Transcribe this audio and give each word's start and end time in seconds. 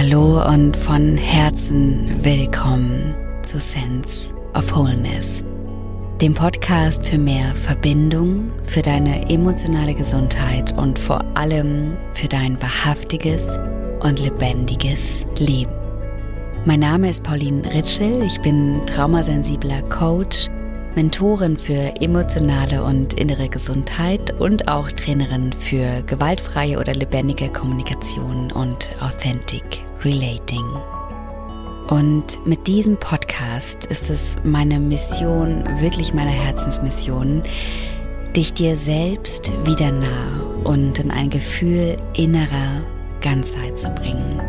Hallo 0.00 0.40
und 0.48 0.76
von 0.76 1.16
Herzen 1.16 2.08
willkommen 2.22 3.16
zu 3.42 3.58
Sense 3.58 4.32
of 4.54 4.72
Wholeness, 4.72 5.42
dem 6.20 6.34
Podcast 6.34 7.04
für 7.04 7.18
mehr 7.18 7.52
Verbindung, 7.56 8.52
für 8.62 8.80
deine 8.80 9.28
emotionale 9.28 9.94
Gesundheit 9.94 10.72
und 10.78 11.00
vor 11.00 11.24
allem 11.34 11.96
für 12.14 12.28
dein 12.28 12.62
wahrhaftiges 12.62 13.58
und 13.98 14.20
lebendiges 14.20 15.26
Leben. 15.36 15.72
Mein 16.64 16.78
Name 16.78 17.10
ist 17.10 17.24
Pauline 17.24 17.68
Ritschel, 17.74 18.22
ich 18.22 18.40
bin 18.40 18.80
traumasensibler 18.86 19.82
Coach, 19.82 20.46
Mentorin 20.94 21.56
für 21.56 22.00
emotionale 22.00 22.84
und 22.84 23.14
innere 23.14 23.48
Gesundheit 23.48 24.32
und 24.38 24.68
auch 24.68 24.92
Trainerin 24.92 25.52
für 25.52 26.02
gewaltfreie 26.02 26.78
oder 26.78 26.94
lebendige 26.94 27.48
Kommunikation 27.48 28.52
und 28.52 28.92
Authentic 29.00 29.87
Relating. 30.04 30.64
Und 31.88 32.46
mit 32.46 32.66
diesem 32.66 32.96
Podcast 32.98 33.86
ist 33.86 34.10
es 34.10 34.36
meine 34.44 34.78
Mission, 34.78 35.64
wirklich 35.80 36.12
meine 36.14 36.30
Herzensmission, 36.30 37.42
dich 38.36 38.52
dir 38.52 38.76
selbst 38.76 39.50
wieder 39.64 39.90
nah 39.90 40.40
und 40.64 40.98
in 40.98 41.10
ein 41.10 41.30
Gefühl 41.30 41.98
innerer 42.14 42.82
Ganzheit 43.22 43.78
zu 43.78 43.88
bringen. 43.90 44.40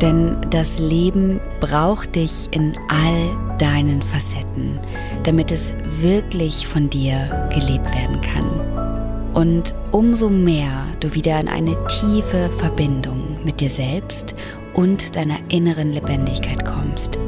Denn 0.00 0.36
das 0.50 0.78
Leben 0.78 1.40
braucht 1.60 2.14
dich 2.14 2.48
in 2.52 2.74
all 2.88 3.56
deinen 3.58 4.00
Facetten, 4.00 4.80
damit 5.24 5.52
es 5.52 5.74
wirklich 6.00 6.66
von 6.66 6.88
dir 6.88 7.48
gelebt 7.52 7.92
werden 7.94 8.20
kann. 8.20 9.32
Und 9.34 9.74
umso 9.92 10.28
mehr 10.28 10.86
du 11.00 11.14
wieder 11.14 11.38
in 11.40 11.48
eine 11.48 11.76
tiefe 11.86 12.50
Verbindung 12.58 13.36
mit 13.44 13.60
dir 13.60 13.70
selbst 13.70 14.34
und 14.74 15.16
deiner 15.16 15.38
inneren 15.48 15.92
Lebendigkeit 15.92 16.64
kommst, 16.64 17.18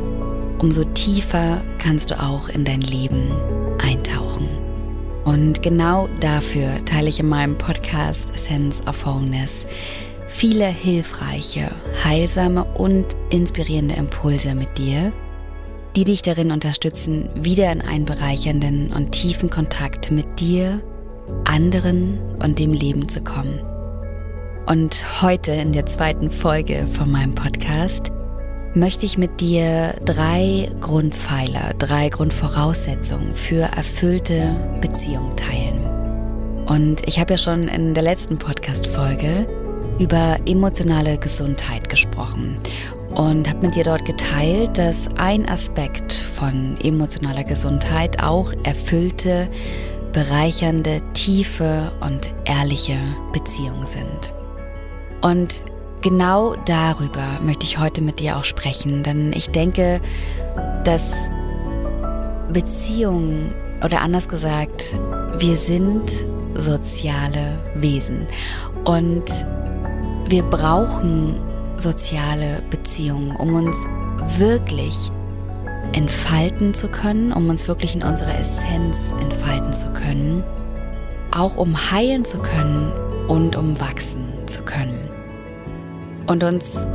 umso 0.59 0.85
tiefer 0.85 1.61
kannst 1.79 2.11
du 2.11 2.21
auch 2.21 2.49
in 2.49 2.65
dein 2.65 2.81
Leben 2.81 3.31
eintauchen. 3.83 4.49
Und 5.25 5.63
genau 5.63 6.09
dafür 6.21 6.85
teile 6.85 7.09
ich 7.09 7.21
in 7.21 7.29
meinem 7.29 7.57
Podcast 7.57 8.39
Sense 8.39 8.83
of 8.85 9.07
Wholeness 9.07 9.67
viele 10.35 10.67
hilfreiche, 10.67 11.71
heilsame 12.03 12.65
und 12.65 13.07
inspirierende 13.31 13.95
Impulse 13.95 14.55
mit 14.55 14.79
dir, 14.79 15.13
die 15.95 16.05
dich 16.05 16.23
darin 16.23 16.51
unterstützen, 16.51 17.29
wieder 17.37 17.71
in 17.71 17.81
einen 17.81 18.05
bereichernden 18.05 18.93
und 18.93 19.13
tiefen 19.13 19.49
Kontakt 19.49 20.11
mit 20.11 20.41
dir, 20.41 20.81
anderen 21.45 22.19
und 22.43 22.59
dem 22.59 22.73
Leben 22.73 23.09
zu 23.09 23.23
kommen. 23.23 23.61
Und 24.67 25.23
heute 25.23 25.53
in 25.53 25.73
der 25.73 25.85
zweiten 25.85 26.31
Folge 26.31 26.87
von 26.89 27.11
meinem 27.11 27.35
Podcast 27.35 28.11
möchte 28.75 29.05
ich 29.05 29.19
mit 29.19 29.43
dir 29.43 29.95
drei 30.05 30.71
Grundpfeiler, 30.81 31.75
drei 31.79 32.09
Grundvoraussetzungen 32.09 33.35
für 33.35 33.63
erfüllte 33.77 34.57
Beziehungen 34.81 35.37
teilen. 35.37 35.85
Und 36.67 37.07
ich 37.07 37.21
habe 37.21 37.35
ja 37.35 37.39
schon 37.39 37.69
in 37.69 37.93
der 37.93 38.03
letzten 38.03 38.39
Podcast-Folge 38.39 39.47
über 39.99 40.39
emotionale 40.47 41.19
Gesundheit 41.19 41.91
gesprochen 41.91 42.57
und 43.15 43.49
habe 43.49 43.67
mit 43.67 43.77
dir 43.77 43.85
dort 43.85 44.07
geteilt, 44.07 44.79
dass 44.79 45.09
ein 45.19 45.47
Aspekt 45.47 46.13
von 46.13 46.79
emotionaler 46.83 47.45
Gesundheit 47.45 48.23
auch 48.23 48.55
erfüllte, 48.65 49.49
bereichernde, 50.15 51.03
tiefe 51.13 51.93
und 52.01 52.35
ehrliche 52.47 52.97
Beziehungen 53.33 53.87
sind. 53.87 54.35
Und 55.25 55.63
genau 56.03 56.55
darüber 56.67 57.25
möchte 57.41 57.65
ich 57.65 57.79
heute 57.79 58.03
mit 58.03 58.21
dir 58.21 58.37
auch 58.37 58.45
sprechen, 58.45 59.03
denn 59.03 59.33
ich 59.33 59.49
denke, 59.49 60.03
dass 60.85 61.15
Beziehungen 62.53 63.51
oder 63.83 64.03
anders 64.03 64.29
gesagt, 64.29 64.95
wir 65.39 65.57
sind 65.57 66.13
soziale 66.53 67.59
Wesen 67.75 68.27
und 68.85 69.25
wir 70.29 70.43
brauchen 70.43 71.43
soziale 71.79 72.63
Beziehungen, 72.71 73.35
um 73.37 73.55
uns 73.55 73.79
wirklich 74.37 75.11
entfalten 75.93 76.75
zu 76.75 76.89
können, 76.89 77.33
um 77.33 77.49
uns 77.49 77.67
wirklich 77.67 77.95
in 77.95 78.03
unserer 78.03 78.39
Essenz 78.39 79.15
entfalten 79.23 79.73
zu 79.73 79.89
können, 79.95 80.45
auch 81.35 81.57
um 81.57 81.91
heilen 81.91 82.27
zu 82.27 82.37
können 82.41 82.93
und 83.27 83.57
um 83.57 83.81
wachsen 83.81 84.27
zu 84.47 84.61
können. 84.63 85.14
Und 86.27 86.45
uns 86.45 86.87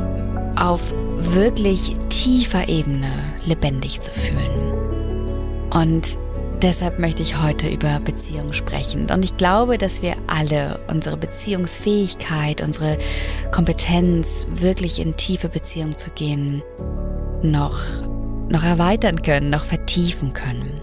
auf 0.56 0.80
wirklich 1.18 1.96
tiefer 2.08 2.68
Ebene 2.68 3.10
lebendig 3.46 4.00
zu 4.00 4.12
fühlen. 4.12 5.70
Und 5.70 6.18
Deshalb 6.62 6.98
möchte 6.98 7.22
ich 7.22 7.40
heute 7.40 7.68
über 7.68 8.00
Beziehungen 8.00 8.52
sprechen. 8.52 9.10
Und 9.10 9.24
ich 9.24 9.38
glaube, 9.38 9.78
dass 9.78 10.02
wir 10.02 10.16
alle 10.26 10.78
unsere 10.88 11.16
Beziehungsfähigkeit, 11.16 12.60
unsere 12.60 12.98
Kompetenz, 13.50 14.46
wirklich 14.50 15.00
in 15.00 15.16
tiefe 15.16 15.48
Beziehungen 15.48 15.96
zu 15.96 16.10
gehen, 16.10 16.62
noch, 17.42 17.80
noch 18.50 18.62
erweitern 18.62 19.22
können, 19.22 19.48
noch 19.48 19.64
vertiefen 19.64 20.34
können. 20.34 20.82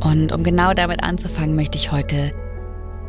Und 0.00 0.32
um 0.32 0.42
genau 0.42 0.74
damit 0.74 1.04
anzufangen, 1.04 1.54
möchte 1.54 1.78
ich 1.78 1.92
heute 1.92 2.32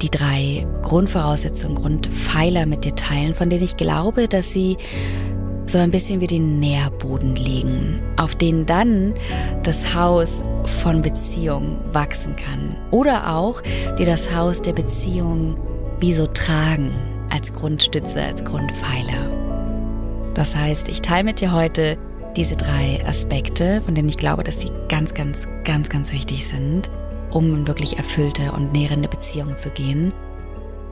die 0.02 0.10
drei 0.10 0.68
Grundvoraussetzungen, 0.82 1.76
Grundpfeiler 1.76 2.66
mit 2.66 2.86
dir 2.86 2.96
teilen, 2.96 3.34
von 3.34 3.50
denen 3.50 3.64
ich 3.64 3.78
glaube, 3.78 4.28
dass 4.28 4.52
sie 4.52 4.78
so 5.66 5.80
ein 5.80 5.92
bisschen 5.92 6.22
wie 6.22 6.28
den 6.28 6.60
Nährboden 6.60 7.36
legen, 7.36 8.00
auf 8.18 8.36
den 8.36 8.66
dann 8.66 9.14
das 9.64 9.96
Haus 9.96 10.44
von 10.82 11.02
Beziehung 11.02 11.80
wachsen 11.92 12.36
kann. 12.36 12.76
Oder 12.92 13.36
auch, 13.36 13.62
die 13.98 14.06
das 14.06 14.34
Haus 14.34 14.62
der 14.62 14.74
Beziehung 14.74 15.58
wie 16.00 16.14
so 16.14 16.28
tragen, 16.28 16.92
als 17.32 17.52
Grundstütze, 17.52 18.22
als 18.22 18.44
Grundpfeiler. 18.44 19.30
Das 20.34 20.56
heißt, 20.56 20.90
ich 20.90 21.02
teile 21.02 21.24
mit 21.24 21.42
dir 21.42 21.52
heute 21.52 21.98
diese 22.36 22.56
drei 22.56 23.04
Aspekte, 23.06 23.82
von 23.82 23.96
denen 23.96 24.10
ich 24.10 24.18
glaube, 24.18 24.44
dass 24.44 24.62
sie 24.62 24.70
ganz, 24.90 25.14
ganz, 25.14 25.48
ganz, 25.64 25.90
ganz 25.90 26.12
wichtig 26.12 26.46
sind, 26.46 26.90
um 27.36 27.54
in 27.54 27.68
wirklich 27.68 27.98
erfüllte 27.98 28.54
und 28.54 28.72
nährende 28.72 29.10
Beziehungen 29.10 29.58
zu 29.58 29.70
gehen 29.70 30.14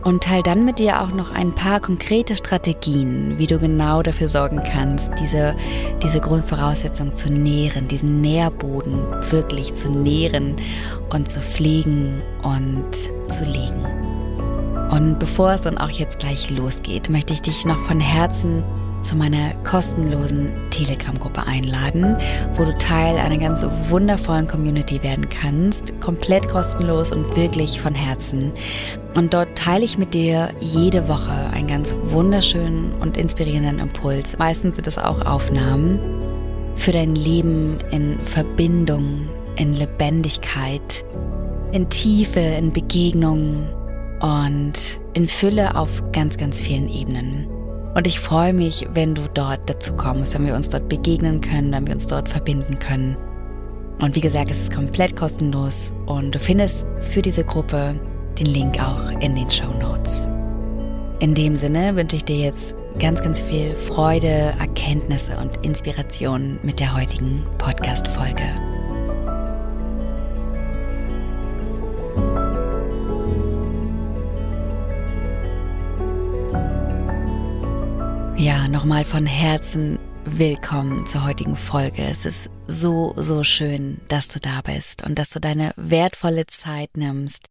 und 0.04 0.24
teile 0.24 0.44
dann 0.44 0.66
mit 0.66 0.80
dir 0.80 1.02
auch 1.02 1.14
noch 1.14 1.32
ein 1.32 1.56
paar 1.56 1.80
konkrete 1.80 2.36
Strategien, 2.36 3.38
wie 3.38 3.48
du 3.48 3.58
genau 3.58 4.04
dafür 4.04 4.28
sorgen 4.28 4.62
kannst, 4.62 5.14
diese, 5.22 5.56
diese 6.04 6.20
Grundvoraussetzung 6.20 7.16
zu 7.16 7.32
nähren, 7.32 7.88
diesen 7.88 8.20
Nährboden 8.20 9.00
wirklich 9.32 9.74
zu 9.74 9.90
nähren 9.90 10.58
und 11.10 11.32
zu 11.32 11.40
pflegen 11.40 12.22
und 12.44 12.94
zu 13.30 13.46
legen. 13.46 13.86
Und 14.92 15.20
bevor 15.20 15.54
es 15.54 15.62
dann 15.62 15.78
auch 15.78 15.90
jetzt 15.90 16.20
gleich 16.20 16.50
losgeht, 16.50 17.10
möchte 17.10 17.32
ich 17.32 17.42
dich 17.42 17.66
noch 17.66 17.80
von 17.80 18.02
Herzen 18.02 18.64
zu 19.04 19.16
meiner 19.16 19.54
kostenlosen 19.64 20.54
Telegram-Gruppe 20.72 21.46
einladen, 21.46 22.18
wo 22.56 22.66
du 22.66 22.76
Teil 22.78 23.18
einer 23.18 23.38
ganz 23.38 23.66
wundervollen 23.90 24.48
Community 24.48 25.04
werden 25.04 25.28
kannst, 25.30 26.00
komplett 26.02 26.48
kostenlos 26.50 27.12
und 27.12 27.36
wirklich 27.36 27.80
von 27.80 27.94
Herzen. 27.94 28.52
Und 29.14 29.34
dort 29.34 29.56
teile 29.56 29.86
ich 29.86 29.98
mit 29.98 30.14
dir 30.14 30.50
jede 30.60 31.08
Woche 31.08 31.34
einen 31.54 31.68
ganz 31.68 31.94
wunderschönen 32.06 32.94
und 33.00 33.18
inspirierenden 33.18 33.80
Impuls. 33.80 34.38
Meistens 34.38 34.78
sind 34.78 34.88
es 34.88 34.98
auch 34.98 35.26
Aufnahmen 35.26 36.00
für 36.76 36.92
dein 36.92 37.16
Leben 37.16 37.78
in 37.92 38.18
Verbindung, 38.24 39.30
in 39.58 39.74
Lebendigkeit, 39.74 41.06
in 41.72 41.90
Tiefe, 41.90 42.40
in 42.40 42.74
Begegnungen 42.74 43.68
und 44.20 44.74
in 45.14 45.28
Fülle 45.28 45.76
auf 45.76 46.12
ganz, 46.12 46.38
ganz 46.38 46.60
vielen 46.62 46.88
Ebenen. 46.90 47.53
Und 47.94 48.08
ich 48.08 48.20
freue 48.20 48.54
mich, 48.54 48.88
wenn 48.94 49.14
du 49.14 49.24
dort 49.34 49.70
dazu 49.70 49.94
kommst, 49.94 50.34
wenn 50.34 50.46
wir 50.46 50.56
uns 50.56 50.70
dort 50.70 50.90
begegnen 50.90 51.42
können, 51.42 51.72
wenn 51.72 51.86
wir 51.86 51.94
uns 51.94 52.08
dort 52.08 52.28
verbinden 52.28 52.80
können. 52.80 53.16
Und 54.00 54.16
wie 54.16 54.22
gesagt, 54.22 54.50
es 54.50 54.62
ist 54.62 54.74
komplett 54.74 55.16
kostenlos 55.16 55.94
und 56.08 56.34
du 56.34 56.40
findest 56.40 56.88
für 57.00 57.22
diese 57.22 57.44
Gruppe 57.44 58.00
den 58.40 58.48
Link 58.48 58.82
auch 58.82 59.12
in 59.22 59.36
den 59.36 59.50
Show 59.50 59.72
Notes. 59.80 60.28
In 61.20 61.36
dem 61.36 61.56
Sinne 61.56 61.96
wünsche 61.96 62.16
ich 62.16 62.26
dir 62.26 62.38
jetzt 62.38 62.76
ganz, 63.00 63.22
ganz 63.22 63.40
viel 63.40 63.76
Freude, 63.76 64.54
Erkenntnisse 64.60 65.38
und 65.38 65.64
Inspiration 65.64 66.60
mit 66.64 66.80
der 66.80 66.96
heutigen 66.96 67.44
Podcast-Folge. 67.60 68.73
Ja, 78.36 78.68
nochmal 78.68 79.06
von 79.06 79.28
Herzen 79.28 80.00
willkommen 80.26 81.06
zur 81.06 81.24
heutigen 81.24 81.56
Folge. 81.56 82.04
Es 82.04 82.26
ist 82.26 82.50
so, 82.68 83.14
so 83.16 83.44
schön, 83.44 84.02
dass 84.08 84.28
du 84.28 84.40
da 84.40 84.62
bist 84.62 85.06
und 85.06 85.20
dass 85.20 85.30
du 85.30 85.40
deine 85.40 85.74
wertvolle 85.78 86.48
Zeit 86.48 86.98
nimmst, 86.98 87.46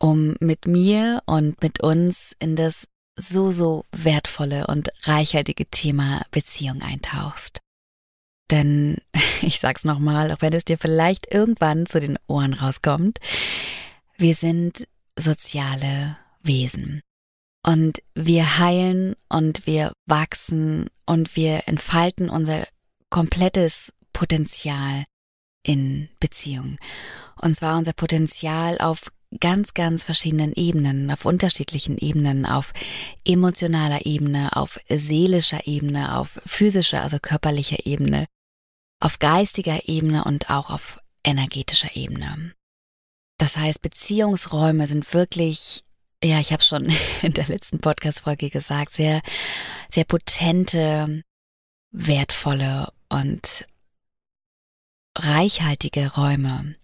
um 0.00 0.34
mit 0.40 0.66
mir 0.66 1.22
und 1.26 1.62
mit 1.62 1.82
uns 1.82 2.34
in 2.40 2.56
das 2.56 2.88
so, 3.16 3.52
so 3.52 3.84
wertvolle 3.92 4.66
und 4.66 4.90
reichhaltige 5.04 5.66
Thema 5.66 6.26
Beziehung 6.32 6.82
eintauchst. 6.82 7.60
Denn 8.50 8.98
ich 9.40 9.60
sag's 9.60 9.84
nochmal, 9.84 10.32
auch 10.32 10.42
wenn 10.42 10.52
es 10.52 10.64
dir 10.64 10.78
vielleicht 10.78 11.32
irgendwann 11.32 11.86
zu 11.86 12.00
den 12.00 12.18
Ohren 12.26 12.54
rauskommt, 12.54 13.20
wir 14.18 14.34
sind 14.34 14.88
soziale 15.16 16.16
Wesen. 16.42 17.02
Und 17.66 18.02
wir 18.14 18.58
heilen 18.58 19.16
und 19.28 19.66
wir 19.66 19.92
wachsen 20.06 20.90
und 21.06 21.34
wir 21.34 21.66
entfalten 21.66 22.28
unser 22.28 22.66
komplettes 23.10 23.92
Potenzial 24.12 25.04
in 25.62 26.08
Beziehung. 26.20 26.78
Und 27.40 27.56
zwar 27.56 27.78
unser 27.78 27.94
Potenzial 27.94 28.78
auf 28.78 29.10
ganz, 29.40 29.74
ganz 29.74 30.04
verschiedenen 30.04 30.52
Ebenen, 30.52 31.10
auf 31.10 31.24
unterschiedlichen 31.24 31.98
Ebenen, 31.98 32.46
auf 32.46 32.72
emotionaler 33.24 34.06
Ebene, 34.06 34.56
auf 34.56 34.78
seelischer 34.88 35.66
Ebene, 35.66 36.16
auf 36.16 36.40
physischer, 36.46 37.02
also 37.02 37.18
körperlicher 37.20 37.86
Ebene, 37.86 38.26
auf 39.00 39.18
geistiger 39.18 39.88
Ebene 39.88 40.24
und 40.24 40.50
auch 40.50 40.70
auf 40.70 40.98
energetischer 41.24 41.96
Ebene. 41.96 42.52
Das 43.38 43.56
heißt, 43.56 43.82
Beziehungsräume 43.82 44.86
sind 44.86 45.12
wirklich, 45.12 45.84
ja, 46.24 46.40
ich 46.40 46.52
habe 46.52 46.62
schon 46.62 46.90
in 47.22 47.34
der 47.34 47.46
letzten 47.46 47.78
Podcast-Folge 47.78 48.50
gesagt, 48.50 48.92
sehr, 48.92 49.20
sehr 49.88 50.04
potente, 50.04 51.22
wertvolle 51.90 52.92
und 53.08 53.66
reichhaltige 55.16 56.14
Räume. 56.14 56.74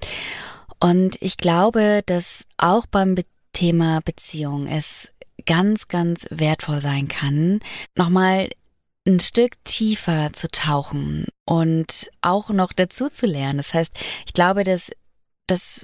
Und 0.79 1.21
ich 1.21 1.37
glaube, 1.37 2.03
dass 2.07 2.45
auch 2.59 2.87
beim 2.87 3.17
Thema 3.53 4.01
Beziehung 4.05 4.67
es 4.67 5.15
ganz, 5.47 5.89
ganz 5.89 6.27
wertvoll 6.31 6.81
sein 6.81 7.09
kann, 7.09 7.61
nochmal 7.97 8.51
ein 9.07 9.21
Stück 9.21 9.63
tiefer 9.65 10.33
zu 10.33 10.49
tauchen 10.49 11.27
und 11.47 12.11
auch 12.21 12.51
noch 12.51 12.73
dazu 12.73 13.09
zu 13.09 13.27
lernen. 13.27 13.57
Das 13.57 13.75
heißt, 13.75 13.93
ich 14.27 14.33
glaube, 14.33 14.63
dass, 14.63 14.93
dass 15.47 15.83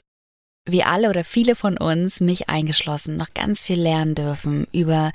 wir 0.67 0.89
alle 0.89 1.09
oder 1.09 1.25
viele 1.25 1.55
von 1.55 1.79
uns, 1.79 2.21
mich 2.21 2.49
eingeschlossen, 2.49 3.17
noch 3.17 3.33
ganz 3.35 3.63
viel 3.63 3.81
lernen 3.81 4.15
dürfen 4.15 4.67
über 4.73 5.13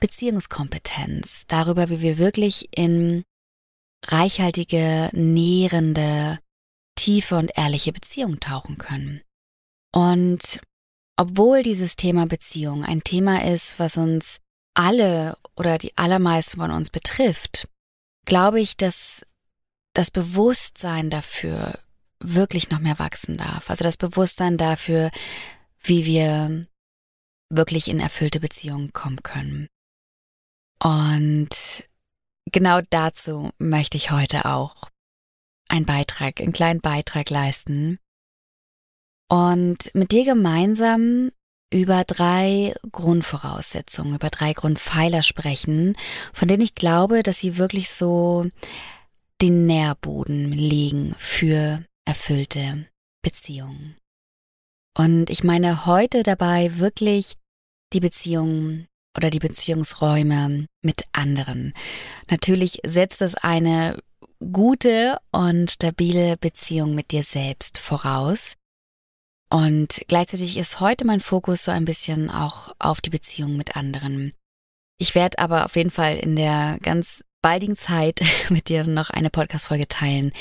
Beziehungskompetenz, 0.00 1.44
darüber, 1.48 1.90
wie 1.90 2.00
wir 2.00 2.18
wirklich 2.18 2.68
in 2.76 3.24
reichhaltige, 4.06 5.10
nährende, 5.12 6.38
tiefe 6.96 7.36
und 7.36 7.52
ehrliche 7.56 7.92
Beziehungen 7.92 8.40
tauchen 8.40 8.78
können. 8.78 9.20
Und 9.92 10.60
obwohl 11.16 11.62
dieses 11.62 11.96
Thema 11.96 12.26
Beziehung 12.26 12.84
ein 12.84 13.02
Thema 13.02 13.44
ist, 13.44 13.78
was 13.78 13.96
uns 13.96 14.40
alle 14.74 15.36
oder 15.56 15.78
die 15.78 15.96
allermeisten 15.96 16.58
von 16.58 16.70
uns 16.70 16.90
betrifft, 16.90 17.68
glaube 18.26 18.60
ich, 18.60 18.76
dass 18.76 19.24
das 19.94 20.10
Bewusstsein 20.10 21.10
dafür 21.10 21.78
wirklich 22.24 22.70
noch 22.70 22.78
mehr 22.78 22.98
wachsen 22.98 23.36
darf. 23.36 23.70
Also 23.70 23.84
das 23.84 23.96
Bewusstsein 23.96 24.56
dafür, 24.56 25.10
wie 25.82 26.04
wir 26.04 26.66
wirklich 27.50 27.88
in 27.88 28.00
erfüllte 28.00 28.40
Beziehungen 28.40 28.92
kommen 28.92 29.22
können. 29.22 29.68
Und 30.82 31.88
genau 32.50 32.80
dazu 32.90 33.50
möchte 33.58 33.96
ich 33.96 34.10
heute 34.10 34.44
auch 34.46 34.90
einen 35.68 35.86
Beitrag, 35.86 36.40
einen 36.40 36.52
kleinen 36.52 36.80
Beitrag 36.80 37.30
leisten. 37.30 37.98
Und 39.28 39.94
mit 39.94 40.12
dir 40.12 40.24
gemeinsam 40.24 41.30
über 41.72 42.04
drei 42.04 42.74
Grundvoraussetzungen, 42.92 44.14
über 44.14 44.30
drei 44.30 44.52
Grundpfeiler 44.52 45.22
sprechen, 45.22 45.96
von 46.32 46.46
denen 46.46 46.62
ich 46.62 46.74
glaube, 46.74 47.22
dass 47.22 47.40
sie 47.40 47.56
wirklich 47.56 47.90
so 47.90 48.48
den 49.42 49.66
Nährboden 49.66 50.52
legen 50.52 51.14
für 51.18 51.84
erfüllte 52.04 52.86
Beziehungen. 53.22 53.96
Und 54.96 55.30
ich 55.30 55.42
meine 55.42 55.86
heute 55.86 56.22
dabei 56.22 56.78
wirklich 56.78 57.36
die 57.92 58.00
Beziehungen 58.00 58.86
oder 59.16 59.30
die 59.30 59.38
Beziehungsräume 59.38 60.66
mit 60.82 61.04
anderen. 61.12 61.74
Natürlich 62.30 62.80
setzt 62.84 63.22
es 63.22 63.34
eine 63.34 63.98
gute 64.52 65.18
und 65.32 65.70
stabile 65.70 66.36
Beziehung 66.36 66.94
mit 66.94 67.10
dir 67.12 67.22
selbst 67.22 67.78
voraus. 67.78 68.54
Und 69.50 70.02
gleichzeitig 70.08 70.56
ist 70.56 70.80
heute 70.80 71.06
mein 71.06 71.20
Fokus 71.20 71.64
so 71.64 71.70
ein 71.70 71.84
bisschen 71.84 72.30
auch 72.30 72.74
auf 72.78 73.00
die 73.00 73.10
Beziehung 73.10 73.56
mit 73.56 73.76
anderen. 73.76 74.32
Ich 74.98 75.14
werde 75.14 75.38
aber 75.38 75.64
auf 75.64 75.76
jeden 75.76 75.90
Fall 75.90 76.16
in 76.16 76.36
der 76.36 76.78
ganz 76.82 77.24
baldigen 77.40 77.76
Zeit 77.76 78.20
mit 78.48 78.68
dir 78.68 78.84
noch 78.84 79.10
eine 79.10 79.30
Podcast-Folge 79.30 79.88
teilen, 79.88 80.32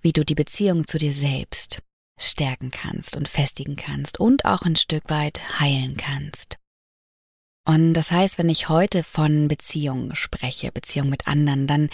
wie 0.00 0.12
du 0.12 0.24
die 0.24 0.34
Beziehung 0.34 0.86
zu 0.86 0.98
dir 0.98 1.12
selbst 1.12 1.80
stärken 2.18 2.70
kannst 2.70 3.16
und 3.16 3.28
festigen 3.28 3.76
kannst 3.76 4.18
und 4.18 4.44
auch 4.44 4.62
ein 4.62 4.76
Stück 4.76 5.10
weit 5.10 5.60
heilen 5.60 5.96
kannst. 5.96 6.56
Und 7.66 7.94
das 7.94 8.12
heißt, 8.12 8.38
wenn 8.38 8.48
ich 8.48 8.68
heute 8.68 9.02
von 9.02 9.48
Beziehung 9.48 10.14
spreche, 10.14 10.70
Beziehung 10.70 11.08
mit 11.08 11.26
anderen, 11.26 11.66
dann 11.66 11.90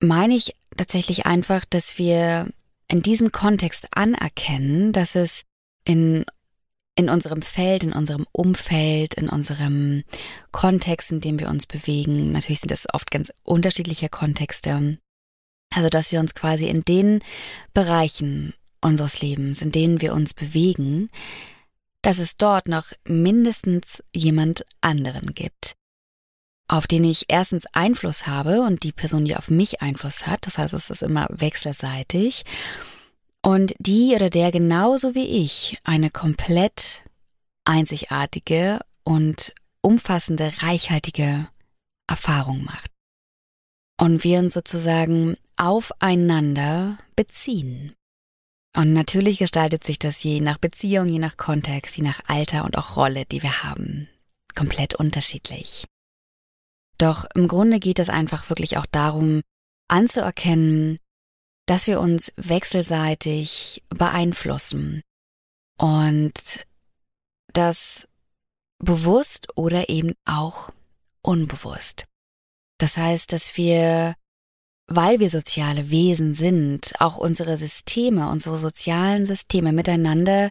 meine 0.00 0.34
ich 0.34 0.56
tatsächlich 0.76 1.26
einfach, 1.26 1.64
dass 1.64 1.96
wir 1.96 2.48
in 2.88 3.02
diesem 3.02 3.32
Kontext 3.32 3.88
anerkennen, 3.94 4.92
dass 4.92 5.14
es 5.14 5.42
in, 5.84 6.24
in 6.96 7.08
unserem 7.08 7.40
Feld, 7.42 7.84
in 7.84 7.92
unserem 7.92 8.26
Umfeld, 8.32 9.14
in 9.14 9.28
unserem 9.28 10.02
Kontext, 10.50 11.12
in 11.12 11.20
dem 11.20 11.38
wir 11.38 11.48
uns 11.48 11.66
bewegen, 11.66 12.32
natürlich 12.32 12.60
sind 12.60 12.72
das 12.72 12.92
oft 12.92 13.10
ganz 13.10 13.32
unterschiedliche 13.44 14.08
Kontexte, 14.08 14.98
also, 15.74 15.88
dass 15.88 16.12
wir 16.12 16.20
uns 16.20 16.34
quasi 16.34 16.66
in 16.66 16.84
den 16.84 17.20
Bereichen 17.74 18.54
unseres 18.80 19.20
Lebens, 19.20 19.62
in 19.62 19.72
denen 19.72 20.00
wir 20.00 20.14
uns 20.14 20.32
bewegen, 20.34 21.08
dass 22.02 22.18
es 22.18 22.36
dort 22.36 22.68
noch 22.68 22.92
mindestens 23.04 24.02
jemand 24.14 24.64
anderen 24.80 25.34
gibt, 25.34 25.74
auf 26.68 26.86
den 26.86 27.04
ich 27.04 27.26
erstens 27.28 27.66
Einfluss 27.72 28.26
habe 28.26 28.62
und 28.62 28.84
die 28.84 28.92
Person, 28.92 29.24
die 29.24 29.36
auf 29.36 29.50
mich 29.50 29.82
Einfluss 29.82 30.26
hat, 30.26 30.46
das 30.46 30.58
heißt, 30.58 30.72
es 30.72 30.90
ist 30.90 31.02
immer 31.02 31.26
wechselseitig, 31.30 32.44
und 33.42 33.74
die 33.78 34.14
oder 34.14 34.30
der 34.30 34.50
genauso 34.50 35.14
wie 35.14 35.44
ich 35.44 35.78
eine 35.84 36.10
komplett 36.10 37.04
einzigartige 37.64 38.80
und 39.04 39.54
umfassende, 39.82 40.52
reichhaltige 40.62 41.48
Erfahrung 42.08 42.64
macht 42.64 42.95
und 44.00 44.24
wir 44.24 44.38
uns 44.38 44.54
sozusagen 44.54 45.36
aufeinander 45.56 46.98
beziehen. 47.14 47.94
Und 48.76 48.92
natürlich 48.92 49.38
gestaltet 49.38 49.84
sich 49.84 49.98
das 49.98 50.22
je 50.22 50.40
nach 50.40 50.58
Beziehung, 50.58 51.08
je 51.08 51.18
nach 51.18 51.36
Kontext, 51.38 51.96
je 51.96 52.04
nach 52.04 52.20
Alter 52.26 52.64
und 52.64 52.76
auch 52.76 52.96
Rolle, 52.96 53.24
die 53.24 53.42
wir 53.42 53.62
haben, 53.62 54.08
komplett 54.54 54.94
unterschiedlich. 54.94 55.86
Doch 56.98 57.24
im 57.34 57.48
Grunde 57.48 57.80
geht 57.80 57.98
es 57.98 58.10
einfach 58.10 58.50
wirklich 58.50 58.76
auch 58.76 58.86
darum, 58.86 59.40
anzuerkennen, 59.88 60.98
dass 61.66 61.86
wir 61.86 62.00
uns 62.00 62.32
wechselseitig 62.36 63.82
beeinflussen 63.88 65.02
und 65.78 66.66
das 67.52 68.08
bewusst 68.78 69.48
oder 69.56 69.88
eben 69.88 70.12
auch 70.26 70.70
unbewusst. 71.22 72.04
Das 72.78 72.96
heißt, 72.96 73.32
dass 73.32 73.56
wir, 73.56 74.14
weil 74.86 75.20
wir 75.20 75.30
soziale 75.30 75.90
Wesen 75.90 76.34
sind, 76.34 76.94
auch 77.00 77.16
unsere 77.16 77.56
Systeme, 77.56 78.28
unsere 78.28 78.58
sozialen 78.58 79.26
Systeme 79.26 79.72
miteinander, 79.72 80.50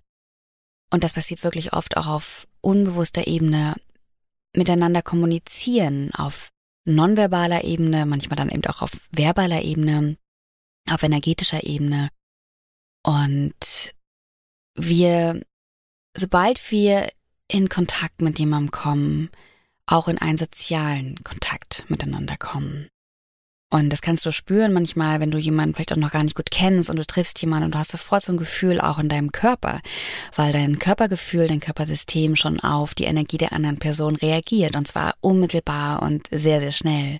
und 0.91 1.03
das 1.03 1.13
passiert 1.13 1.43
wirklich 1.43 1.73
oft 1.73 1.97
auch 1.97 2.07
auf 2.07 2.47
unbewusster 2.61 3.27
Ebene, 3.27 3.75
miteinander 4.55 5.01
kommunizieren, 5.01 6.13
auf 6.13 6.49
nonverbaler 6.85 7.63
Ebene, 7.63 8.05
manchmal 8.05 8.37
dann 8.37 8.49
eben 8.49 8.65
auch 8.65 8.81
auf 8.81 8.91
verbaler 9.11 9.61
Ebene, 9.61 10.17
auf 10.89 11.03
energetischer 11.03 11.63
Ebene. 11.63 12.09
Und 13.03 13.93
wir, 14.75 15.41
sobald 16.15 16.71
wir 16.71 17.11
in 17.47 17.69
Kontakt 17.69 18.21
mit 18.21 18.39
jemandem 18.39 18.71
kommen, 18.71 19.29
auch 19.87 20.07
in 20.07 20.17
einen 20.17 20.37
sozialen 20.37 21.15
Kontakt 21.23 21.85
miteinander 21.89 22.37
kommen. 22.37 22.87
Und 23.71 23.89
das 23.89 24.01
kannst 24.01 24.25
du 24.25 24.31
spüren 24.31 24.73
manchmal, 24.73 25.19
wenn 25.19 25.31
du 25.31 25.37
jemanden 25.37 25.75
vielleicht 25.75 25.91
auch 25.91 25.97
noch 25.97 26.11
gar 26.11 26.23
nicht 26.23 26.35
gut 26.35 26.51
kennst 26.51 26.89
und 26.89 26.97
du 26.97 27.05
triffst 27.05 27.41
jemanden 27.41 27.65
und 27.65 27.75
du 27.75 27.77
hast 27.79 27.91
sofort 27.91 28.23
so 28.23 28.31
ein 28.31 28.37
Gefühl 28.37 28.79
auch 28.79 28.99
in 28.99 29.09
deinem 29.09 29.31
Körper, 29.31 29.81
weil 30.35 30.53
dein 30.53 30.79
Körpergefühl, 30.79 31.47
dein 31.47 31.59
Körpersystem 31.59 32.35
schon 32.35 32.59
auf 32.59 32.93
die 32.93 33.05
Energie 33.05 33.37
der 33.37 33.53
anderen 33.53 33.77
Person 33.77 34.15
reagiert 34.15 34.75
und 34.75 34.87
zwar 34.87 35.15
unmittelbar 35.19 36.03
und 36.03 36.27
sehr, 36.31 36.61
sehr 36.61 36.71
schnell. 36.71 37.19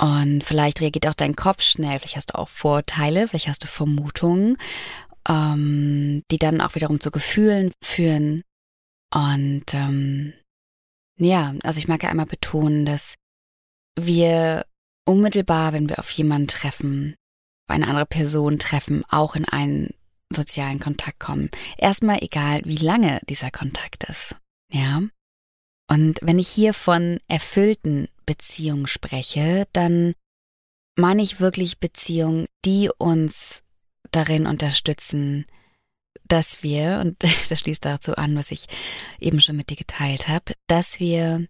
Und 0.00 0.42
vielleicht 0.42 0.80
reagiert 0.80 1.06
auch 1.06 1.14
dein 1.14 1.36
Kopf 1.36 1.62
schnell, 1.62 1.98
vielleicht 1.98 2.16
hast 2.16 2.30
du 2.30 2.38
auch 2.38 2.48
Vorteile, 2.48 3.28
vielleicht 3.28 3.48
hast 3.48 3.62
du 3.62 3.66
Vermutungen, 3.66 4.56
ähm, 5.28 6.22
die 6.30 6.38
dann 6.38 6.60
auch 6.60 6.74
wiederum 6.74 6.98
zu 6.98 7.10
Gefühlen 7.10 7.72
führen. 7.82 8.42
Und 9.14 9.74
ähm, 9.74 10.32
ja, 11.18 11.54
also 11.62 11.78
ich 11.78 11.88
mag 11.88 12.02
ja 12.02 12.10
einmal 12.10 12.26
betonen, 12.26 12.86
dass 12.86 13.14
wir 13.98 14.64
unmittelbar, 15.04 15.72
wenn 15.72 15.88
wir 15.88 15.98
auf 15.98 16.10
jemanden 16.10 16.48
treffen, 16.48 17.16
auf 17.66 17.74
eine 17.74 17.88
andere 17.88 18.06
Person 18.06 18.58
treffen, 18.58 19.04
auch 19.08 19.36
in 19.36 19.44
einen 19.44 19.90
sozialen 20.30 20.78
Kontakt 20.78 21.18
kommen. 21.18 21.50
Erstmal 21.76 22.22
egal, 22.22 22.60
wie 22.64 22.76
lange 22.76 23.20
dieser 23.28 23.50
Kontakt 23.50 24.04
ist. 24.04 24.36
Ja. 24.70 25.02
Und 25.90 26.18
wenn 26.22 26.38
ich 26.38 26.48
hier 26.48 26.74
von 26.74 27.18
erfüllten 27.28 28.08
Beziehungen 28.26 28.86
spreche, 28.86 29.66
dann 29.72 30.14
meine 30.96 31.22
ich 31.22 31.40
wirklich 31.40 31.78
Beziehungen, 31.78 32.46
die 32.64 32.90
uns 32.98 33.62
darin 34.10 34.46
unterstützen, 34.46 35.46
dass 36.26 36.62
wir, 36.62 37.00
und 37.00 37.16
das 37.48 37.60
schließt 37.60 37.84
dazu 37.84 38.16
an, 38.16 38.36
was 38.36 38.50
ich 38.50 38.66
eben 39.18 39.40
schon 39.40 39.56
mit 39.56 39.70
dir 39.70 39.76
geteilt 39.76 40.28
habe, 40.28 40.54
dass 40.66 41.00
wir 41.00 41.46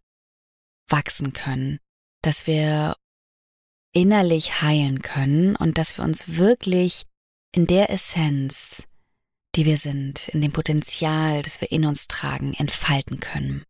wachsen 0.88 1.32
können, 1.32 1.78
dass 2.22 2.46
wir 2.46 2.96
innerlich 3.92 4.62
heilen 4.62 5.02
können 5.02 5.56
und 5.56 5.78
dass 5.78 5.96
wir 5.98 6.04
uns 6.04 6.36
wirklich 6.36 7.04
in 7.52 7.66
der 7.66 7.90
Essenz, 7.90 8.84
die 9.54 9.64
wir 9.64 9.78
sind, 9.78 10.28
in 10.28 10.40
dem 10.40 10.52
Potenzial, 10.52 11.42
das 11.42 11.60
wir 11.60 11.72
in 11.72 11.84
uns 11.84 12.06
tragen, 12.06 12.54
entfalten 12.54 13.20
können. 13.20 13.64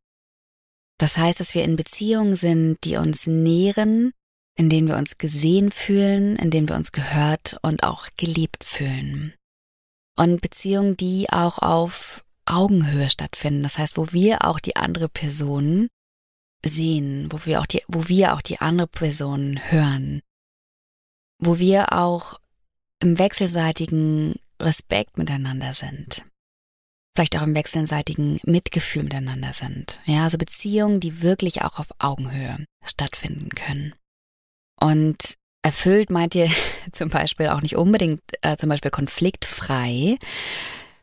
Das 0.98 1.16
heißt, 1.16 1.38
dass 1.38 1.54
wir 1.54 1.62
in 1.62 1.76
Beziehungen 1.76 2.34
sind, 2.34 2.78
die 2.84 2.96
uns 2.96 3.26
nähren, 3.26 4.12
in 4.56 4.68
denen 4.68 4.88
wir 4.88 4.96
uns 4.96 5.18
gesehen 5.18 5.70
fühlen, 5.70 6.36
in 6.36 6.50
denen 6.50 6.68
wir 6.68 6.74
uns 6.74 6.90
gehört 6.90 7.58
und 7.62 7.84
auch 7.84 8.08
geliebt 8.16 8.64
fühlen. 8.64 9.32
Und 10.18 10.40
Beziehungen, 10.40 10.96
die 10.96 11.30
auch 11.30 11.58
auf 11.58 12.24
Augenhöhe 12.44 13.08
stattfinden. 13.08 13.62
Das 13.62 13.78
heißt, 13.78 13.96
wo 13.96 14.12
wir 14.12 14.44
auch 14.44 14.58
die 14.58 14.74
andere 14.74 15.08
Person 15.08 15.88
sehen, 16.66 17.30
wo 17.30 17.44
wir 17.44 17.60
auch 17.60 17.66
die, 17.66 17.84
wo 17.86 18.08
wir 18.08 18.34
auch 18.34 18.42
die 18.42 18.58
andere 18.58 18.88
Person 18.88 19.60
hören, 19.70 20.20
wo 21.38 21.60
wir 21.60 21.92
auch 21.92 22.40
im 23.00 23.18
wechselseitigen 23.18 24.34
Respekt 24.60 25.18
miteinander 25.18 25.72
sind. 25.72 26.24
Vielleicht 27.14 27.36
auch 27.36 27.42
im 27.42 27.54
wechselseitigen 27.54 28.40
Mitgefühl 28.44 29.04
miteinander 29.04 29.52
sind. 29.52 30.00
Ja, 30.04 30.24
also 30.24 30.36
Beziehungen, 30.36 30.98
die 30.98 31.22
wirklich 31.22 31.62
auch 31.62 31.78
auf 31.78 31.92
Augenhöhe 31.98 32.64
stattfinden 32.84 33.50
können. 33.50 33.94
Und 34.80 35.34
erfüllt 35.68 36.10
meint 36.10 36.34
ihr 36.34 36.50
zum 36.92 37.10
Beispiel 37.10 37.48
auch 37.48 37.60
nicht 37.60 37.76
unbedingt 37.76 38.22
äh, 38.40 38.56
zum 38.56 38.70
Beispiel 38.70 38.90
konfliktfrei, 38.90 40.16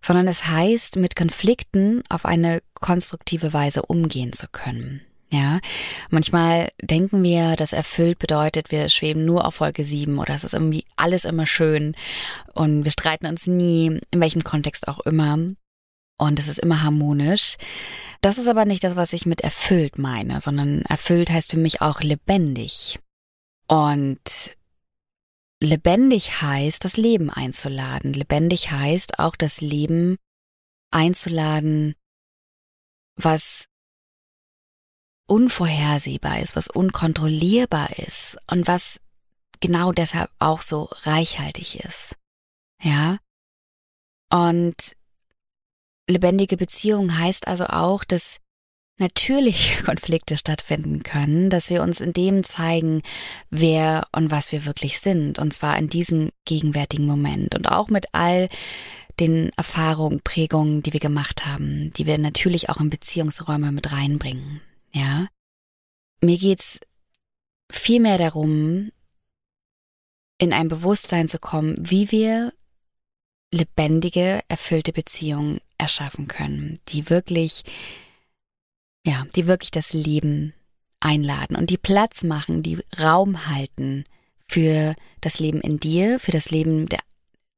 sondern 0.02 0.28
es 0.28 0.48
heißt, 0.48 0.96
mit 0.96 1.16
Konflikten 1.16 2.02
auf 2.10 2.26
eine 2.26 2.62
konstruktive 2.74 3.54
Weise 3.54 3.84
umgehen 3.84 4.34
zu 4.34 4.48
können. 4.48 5.02
Ja, 5.32 5.60
manchmal 6.10 6.70
denken 6.82 7.22
wir, 7.24 7.56
dass 7.56 7.74
erfüllt 7.74 8.20
bedeutet, 8.20 8.72
wir 8.72 8.90
schweben 8.90 9.26
nur 9.26 9.46
auf 9.46 9.56
Folge 9.56 9.86
7 9.86 10.18
oder 10.18 10.34
es 10.34 10.44
ist 10.44 10.54
irgendwie 10.54 10.86
alles 10.96 11.26
immer 11.26 11.46
schön 11.46 11.96
und 12.54 12.86
wir 12.86 12.92
streiten 12.92 13.28
uns 13.28 13.46
nie, 13.46 14.00
in 14.12 14.22
welchem 14.22 14.44
Kontext 14.44 14.88
auch 14.88 15.00
immer. 15.02 15.38
Und 16.18 16.40
es 16.40 16.48
ist 16.48 16.60
immer 16.60 16.82
harmonisch. 16.82 17.58
Das 18.22 18.38
ist 18.38 18.48
aber 18.48 18.64
nicht 18.66 18.84
das, 18.84 18.96
was 18.96 19.12
ich 19.14 19.26
mit 19.26 19.42
erfüllt 19.42 19.98
meine, 19.98 20.40
sondern 20.40 20.84
erfüllt 20.84 21.30
heißt 21.30 21.52
für 21.52 21.60
mich 21.60 21.82
auch 21.82 22.00
lebendig. 22.02 23.00
Und 23.68 24.58
lebendig 25.62 26.42
heißt, 26.42 26.84
das 26.86 26.98
Leben 26.98 27.30
einzuladen. 27.30 28.14
Lebendig 28.14 28.72
heißt 28.72 29.20
auch 29.20 29.36
das 29.36 29.62
Leben 29.62 30.18
einzuladen, 30.92 31.96
was 33.16 33.66
unvorhersehbar 35.28 36.40
ist, 36.40 36.56
was 36.56 36.68
unkontrollierbar 36.68 37.98
ist 37.98 38.38
und 38.48 38.68
was 38.68 39.00
genau 39.60 39.92
deshalb 39.92 40.30
auch 40.40 40.62
so 40.62 40.90
reichhaltig 41.02 41.84
ist. 41.84 42.16
Ja? 42.82 43.18
Und 44.32 44.96
lebendige 46.08 46.58
Beziehung 46.58 47.18
heißt 47.18 47.48
also 47.48 47.66
auch, 47.66 48.04
dass 48.04 48.40
natürlich 48.98 49.78
Konflikte 49.86 50.38
stattfinden 50.38 51.04
können, 51.04 51.50
dass 51.50 51.70
wir 51.70 51.82
uns 51.82 52.02
in 52.02 52.14
dem 52.14 52.44
zeigen, 52.44 53.02
wer 53.50 54.08
und 54.12 54.32
was 54.32 54.52
wir 54.52 54.66
wirklich 54.66 55.00
sind, 55.00 55.40
und 55.40 55.54
zwar 55.54 55.78
in 55.78 55.90
diesem 55.90 56.32
gegenwärtigen 56.46 57.06
Moment 57.06 57.56
und 57.56 57.68
auch 57.68 57.90
mit 57.90 58.08
all 58.14 58.50
den 59.20 59.52
Erfahrungen, 59.56 60.22
Prägungen, 60.22 60.84
die 60.84 60.94
wir 60.94 61.00
gemacht 61.00 61.46
haben, 61.46 61.92
die 61.92 62.06
wir 62.06 62.18
natürlich 62.18 62.70
auch 62.70 62.82
in 62.82 62.90
Beziehungsräume 62.90 63.72
mit 63.72 63.92
reinbringen. 63.92 64.62
Ja. 64.92 65.28
Mir 66.22 66.38
geht's 66.38 66.80
viel 67.72 68.00
mehr 68.00 68.18
darum, 68.18 68.92
in 70.38 70.52
ein 70.52 70.68
Bewusstsein 70.68 71.30
zu 71.30 71.40
kommen, 71.40 71.76
wie 71.80 72.12
wir 72.12 72.54
lebendige, 73.52 74.42
erfüllte 74.50 74.92
Beziehungen 74.92 75.60
erschaffen 75.78 76.28
können, 76.28 76.80
die 76.90 77.10
wirklich, 77.10 77.64
ja, 79.06 79.26
die 79.36 79.48
wirklich 79.48 79.72
das 79.72 79.94
Leben 79.94 80.54
einladen 81.00 81.56
und 81.56 81.70
die 81.70 81.78
Platz 81.78 82.24
machen, 82.24 82.64
die 82.64 82.80
Raum 83.00 83.48
halten 83.48 84.06
für 84.48 84.96
das 85.22 85.40
Leben 85.40 85.62
in 85.62 85.80
dir, 85.80 86.20
für 86.20 86.32
das 86.32 86.50
Leben 86.50 86.88
der, 86.88 87.00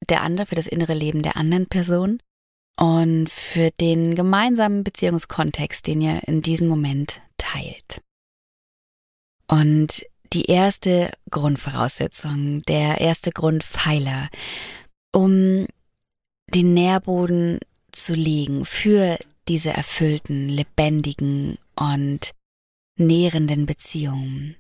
der 0.10 0.22
anderen, 0.22 0.48
für 0.48 0.56
das 0.56 0.68
innere 0.68 0.94
Leben 0.94 1.22
der 1.22 1.38
anderen 1.38 1.68
Person 1.68 2.22
und 2.78 3.30
für 3.30 3.72
den 3.80 4.16
gemeinsamen 4.16 4.84
Beziehungskontext, 4.84 5.88
den 5.88 6.02
ihr 6.02 6.22
in 6.28 6.42
diesem 6.42 6.68
Moment 6.68 7.22
teilt. 7.38 8.02
Und 9.48 10.06
die 10.34 10.46
erste 10.46 11.12
Grundvoraussetzung, 11.32 12.64
der 12.64 13.00
erste 13.00 13.32
Grundpfeiler, 13.32 14.30
um 15.14 15.66
den 16.54 16.74
Nährboden 16.74 17.60
zu 17.92 18.14
legen 18.14 18.66
für 18.66 19.18
diese 19.48 19.72
erfüllten, 19.72 20.50
lebendigen 20.50 21.58
und 21.76 22.32
nährenden 22.98 23.66
Beziehungen, 23.66 24.56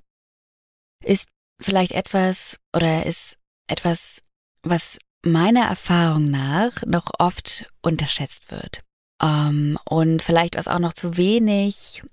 ist 1.03 1.29
vielleicht 1.61 1.91
etwas 1.91 2.57
oder 2.75 3.05
ist 3.05 3.37
etwas, 3.67 4.23
was 4.63 4.99
meiner 5.25 5.65
Erfahrung 5.65 6.29
nach 6.29 6.83
noch 6.85 7.11
oft 7.19 7.65
unterschätzt 7.81 8.51
wird. 8.51 8.83
Um, 9.19 9.29
ähm, 9.29 9.79
und 9.89 10.21
vielleicht 10.21 10.55
was 10.55 10.67
auch 10.67 10.77
noch 10.77 10.93
zu 10.93 11.17
wenig 11.17 12.03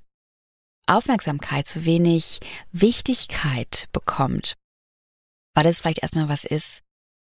Aufmerksamkeit, 0.86 1.66
zu 1.66 1.84
wenig 1.84 2.40
Wichtigkeit 2.72 3.88
bekommt. 3.92 4.54
Weil 5.54 5.66
es 5.66 5.80
vielleicht 5.80 6.02
erstmal 6.02 6.28
was 6.28 6.44
ist, 6.44 6.82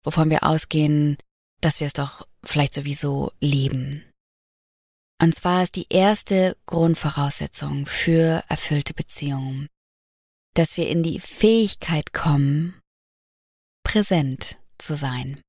wovon 0.05 0.29
wir 0.29 0.45
ausgehen, 0.45 1.17
dass 1.63 1.81
wir 1.81 1.87
es 1.87 1.95
doch 1.95 2.27
vielleicht 2.45 2.75
sowieso 2.75 3.33
leben. 3.41 4.05
Und 5.23 5.37
zwar 5.37 5.63
ist 5.63 5.77
die 5.77 5.87
erste 5.89 6.57
Grundvoraussetzung 6.67 7.87
für 7.87 8.43
erfüllte 8.49 8.93
Beziehungen, 8.93 9.69
dass 10.55 10.77
wir 10.77 10.89
in 10.89 11.05
die 11.05 11.21
Fähigkeit 11.21 12.13
kommen, 12.13 12.75
präsent 13.85 14.59
zu 14.79 14.97
sein. 14.97 15.41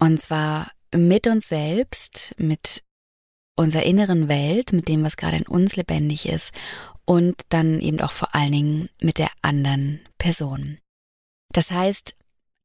Und 0.00 0.20
zwar 0.20 0.70
mit 0.94 1.26
uns 1.26 1.48
selbst, 1.48 2.36
mit 2.38 2.84
unserer 3.56 3.82
inneren 3.82 4.28
Welt, 4.28 4.72
mit 4.72 4.86
dem, 4.86 5.02
was 5.02 5.16
gerade 5.16 5.38
in 5.38 5.48
uns 5.48 5.74
lebendig 5.74 6.28
ist 6.28 6.54
und 7.04 7.42
dann 7.48 7.80
eben 7.80 8.00
auch 8.00 8.12
vor 8.12 8.36
allen 8.36 8.52
Dingen 8.52 8.88
mit 9.00 9.18
der 9.18 9.32
anderen 9.42 10.00
Person. 10.16 10.78
Das 11.52 11.72
heißt, 11.72 12.14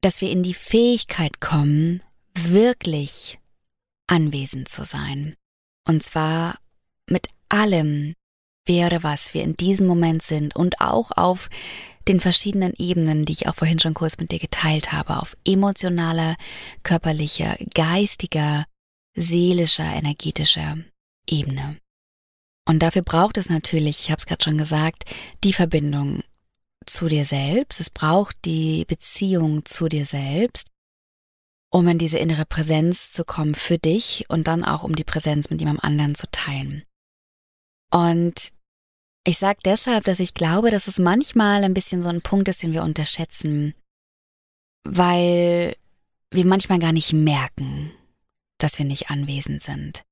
dass 0.01 0.21
wir 0.21 0.29
in 0.29 0.43
die 0.43 0.53
Fähigkeit 0.53 1.41
kommen, 1.41 2.03
wirklich 2.35 3.39
anwesend 4.05 4.69
zu 4.69 4.85
sein. 4.85 5.35
Und 5.87 6.03
zwar 6.03 6.57
mit 7.07 7.27
allem, 7.49 8.13
oder 8.69 9.03
was 9.03 9.33
wir 9.33 9.43
in 9.43 9.57
diesem 9.57 9.85
Moment 9.85 10.23
sind 10.23 10.55
und 10.55 10.79
auch 10.79 11.11
auf 11.11 11.49
den 12.07 12.21
verschiedenen 12.21 12.73
Ebenen, 12.77 13.25
die 13.25 13.33
ich 13.33 13.49
auch 13.49 13.55
vorhin 13.55 13.79
schon 13.79 13.93
kurz 13.93 14.17
mit 14.17 14.31
dir 14.31 14.39
geteilt 14.39 14.93
habe, 14.93 15.19
auf 15.19 15.35
emotionaler, 15.45 16.37
körperlicher, 16.83 17.57
geistiger, 17.73 18.65
seelischer, 19.13 19.93
energetischer 19.93 20.77
Ebene. 21.27 21.77
Und 22.65 22.79
dafür 22.79 23.01
braucht 23.01 23.37
es 23.37 23.49
natürlich, 23.49 23.99
ich 23.99 24.11
habe 24.11 24.19
es 24.19 24.25
gerade 24.25 24.43
schon 24.43 24.57
gesagt, 24.57 25.03
die 25.43 25.53
Verbindung 25.53 26.23
zu 26.85 27.09
dir 27.09 27.25
selbst. 27.25 27.79
Es 27.79 27.89
braucht 27.89 28.37
die 28.45 28.85
Beziehung 28.85 29.65
zu 29.65 29.89
dir 29.89 30.05
selbst, 30.05 30.67
um 31.71 31.87
in 31.87 31.97
diese 31.97 32.17
innere 32.17 32.45
Präsenz 32.45 33.11
zu 33.11 33.23
kommen 33.23 33.55
für 33.55 33.77
dich 33.77 34.25
und 34.27 34.47
dann 34.47 34.63
auch 34.63 34.83
um 34.83 34.95
die 34.95 35.05
Präsenz 35.05 35.49
mit 35.49 35.61
jemandem 35.61 35.85
anderen 35.85 36.15
zu 36.15 36.27
teilen. 36.29 36.83
Und 37.89 38.51
ich 39.23 39.37
sage 39.37 39.59
deshalb, 39.63 40.03
dass 40.03 40.19
ich 40.19 40.33
glaube, 40.33 40.69
dass 40.69 40.87
es 40.87 40.99
manchmal 40.99 41.63
ein 41.63 41.73
bisschen 41.73 42.03
so 42.03 42.09
ein 42.09 42.21
Punkt 42.21 42.47
ist, 42.47 42.61
den 42.61 42.73
wir 42.73 42.83
unterschätzen, 42.83 43.73
weil 44.83 45.75
wir 46.29 46.45
manchmal 46.45 46.79
gar 46.79 46.91
nicht 46.91 47.13
merken, 47.13 47.91
dass 48.57 48.77
wir 48.77 48.85
nicht 48.85 49.09
anwesend 49.09 49.61
sind. 49.61 50.03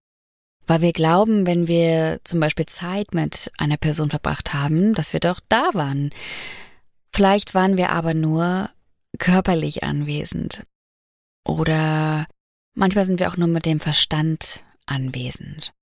Weil 0.68 0.82
wir 0.82 0.94
glauben, 0.94 1.46
wenn 1.46 1.68
wir 1.68 2.20
zum 2.24 2.40
Beispiel 2.40 2.68
Zeit 2.68 3.14
mit 3.14 3.52
einer 3.58 3.78
Person 3.78 4.10
verbracht 4.10 4.54
haben, 4.54 4.94
dass 4.94 5.14
wir 5.14 5.20
doch 5.20 5.40
da 5.50 5.70
waren. 5.74 6.12
Vielleicht 7.12 7.56
waren 7.56 7.76
wir 7.76 7.90
aber 7.90 8.14
nur 8.14 8.70
körperlich 9.18 9.84
anwesend. 9.84 10.64
Oder 11.50 12.28
manchmal 12.76 13.06
sind 13.06 13.20
wir 13.20 13.32
auch 13.32 13.38
nur 13.38 13.48
mit 13.48 13.66
dem 13.66 13.80
Verstand 13.80 14.64
anwesend. 14.86 15.74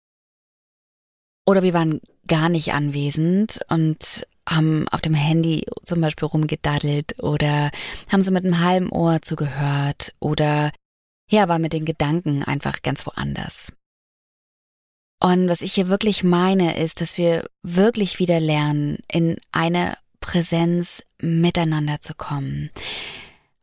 Oder 1.45 1.61
wir 1.61 1.73
waren 1.73 1.99
gar 2.25 2.47
nicht 2.47 2.73
anwesend 2.73 3.59
und 3.67 4.25
haben 4.47 4.87
auf 4.87 5.01
dem 5.01 5.13
Handy 5.13 5.65
zum 5.83 5.99
Beispiel 5.99 6.25
rumgedaddelt 6.25 7.21
oder 7.21 7.69
haben 8.09 8.23
so 8.23 8.31
mit 8.31 8.45
einem 8.45 8.61
halben 8.61 8.89
Ohr 8.89 9.21
zugehört 9.21 10.15
oder 10.21 10.71
ja, 11.29 11.49
war 11.49 11.59
mit 11.59 11.73
den 11.73 11.83
Gedanken 11.83 12.43
einfach 12.43 12.81
ganz 12.81 13.05
woanders. 13.05 13.73
Und 15.21 15.49
was 15.49 15.61
ich 15.61 15.73
hier 15.73 15.89
wirklich 15.89 16.23
meine, 16.23 16.81
ist, 16.81 17.01
dass 17.01 17.17
wir 17.17 17.45
wirklich 17.61 18.19
wieder 18.19 18.39
lernen, 18.39 18.99
in 19.11 19.35
eine 19.51 19.97
Präsenz 20.21 21.03
miteinander 21.19 22.01
zu 22.01 22.13
kommen, 22.15 22.69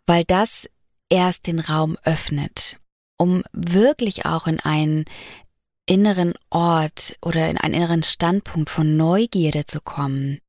weil 0.06 0.24
das 0.24 0.68
erst 1.10 1.46
den 1.46 1.60
Raum 1.60 1.96
öffnet, 2.04 2.78
um 3.18 3.42
wirklich 3.52 4.26
auch 4.26 4.46
in 4.46 4.60
einen 4.60 5.04
inneren 5.86 6.34
Ort 6.50 7.16
oder 7.22 7.50
in 7.50 7.58
einen 7.58 7.74
inneren 7.74 8.02
Standpunkt 8.02 8.70
von 8.70 8.96
Neugierde 8.96 9.66
zu 9.66 9.80
kommen 9.80 10.40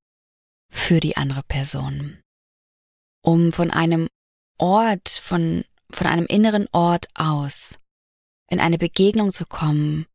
für 0.71 0.99
die 0.99 1.17
andere 1.17 1.43
Person, 1.43 2.19
um 3.21 3.51
von 3.51 3.71
einem 3.71 4.07
Ort, 4.57 5.09
von, 5.09 5.63
von 5.89 6.07
einem 6.07 6.25
inneren 6.25 6.67
Ort 6.71 7.07
aus 7.15 7.79
in 8.49 8.59
eine 8.59 8.77
Begegnung 8.77 9.33
zu 9.33 9.45
kommen, 9.45 10.05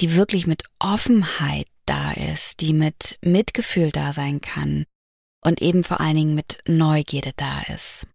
die 0.00 0.14
wirklich 0.14 0.46
mit 0.46 0.64
Offenheit 0.78 1.66
da 1.86 2.12
ist, 2.12 2.60
die 2.60 2.72
mit 2.72 3.18
Mitgefühl 3.22 3.90
da 3.90 4.12
sein 4.12 4.40
kann 4.40 4.86
und 5.44 5.60
eben 5.60 5.84
vor 5.84 6.00
allen 6.00 6.16
Dingen 6.16 6.34
mit 6.34 6.60
Neugierde 6.66 7.32
da 7.36 7.62
ist. 7.62 8.06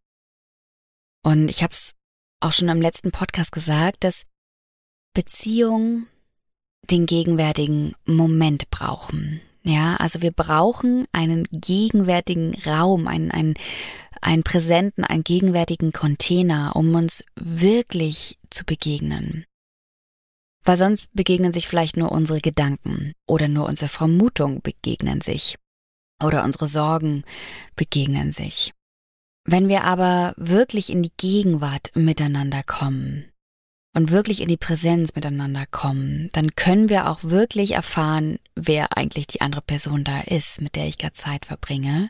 Und 1.27 1.49
ich 1.49 1.61
habe 1.61 1.73
es 1.73 1.93
auch 2.39 2.53
schon 2.53 2.69
im 2.69 2.81
letzten 2.81 3.11
Podcast 3.11 3.51
gesagt, 3.51 4.05
dass 4.05 4.23
Beziehungen 5.13 6.07
den 6.89 7.05
gegenwärtigen 7.05 7.95
Moment 8.05 8.69
brauchen. 8.69 9.41
Ja, 9.61 9.97
also 9.97 10.21
wir 10.21 10.31
brauchen 10.31 11.05
einen 11.11 11.43
gegenwärtigen 11.51 12.55
Raum, 12.65 13.09
einen, 13.09 13.31
einen, 13.31 13.55
einen 14.21 14.43
präsenten, 14.43 15.03
einen 15.03 15.25
gegenwärtigen 15.25 15.91
Container, 15.91 16.77
um 16.77 16.95
uns 16.95 17.25
wirklich 17.35 18.39
zu 18.49 18.63
begegnen. 18.63 19.43
Weil 20.63 20.77
sonst 20.77 21.09
begegnen 21.11 21.51
sich 21.51 21.67
vielleicht 21.67 21.97
nur 21.97 22.13
unsere 22.13 22.39
Gedanken 22.39 23.11
oder 23.27 23.49
nur 23.49 23.65
unsere 23.65 23.89
Vermutungen 23.89 24.61
begegnen 24.61 25.19
sich 25.19 25.57
oder 26.23 26.45
unsere 26.45 26.69
Sorgen 26.69 27.25
begegnen 27.75 28.31
sich. 28.31 28.71
Wenn 29.49 29.69
wir 29.69 29.85
aber 29.85 30.33
wirklich 30.35 30.89
in 30.89 31.01
die 31.01 31.13
Gegenwart 31.15 31.91
miteinander 31.95 32.63
kommen 32.63 33.31
und 33.95 34.11
wirklich 34.11 34.41
in 34.41 34.49
die 34.49 34.57
Präsenz 34.57 35.15
miteinander 35.15 35.65
kommen, 35.65 36.27
dann 36.33 36.53
können 36.55 36.89
wir 36.89 37.09
auch 37.09 37.23
wirklich 37.23 37.71
erfahren, 37.71 38.39
wer 38.55 38.97
eigentlich 38.97 39.25
die 39.25 39.39
andere 39.39 39.61
Person 39.61 40.03
da 40.03 40.19
ist, 40.19 40.59
mit 40.59 40.75
der 40.75 40.87
ich 40.87 40.97
gerade 40.97 41.13
Zeit 41.13 41.45
verbringe. 41.45 42.09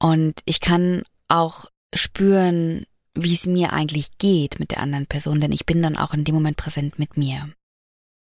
Und 0.00 0.40
ich 0.46 0.60
kann 0.60 1.02
auch 1.28 1.66
spüren, 1.94 2.86
wie 3.12 3.34
es 3.34 3.44
mir 3.44 3.74
eigentlich 3.74 4.16
geht 4.16 4.58
mit 4.58 4.70
der 4.70 4.80
anderen 4.80 5.06
Person, 5.06 5.38
denn 5.38 5.52
ich 5.52 5.66
bin 5.66 5.82
dann 5.82 5.98
auch 5.98 6.14
in 6.14 6.24
dem 6.24 6.34
Moment 6.34 6.56
präsent 6.56 6.98
mit 6.98 7.18
mir. 7.18 7.52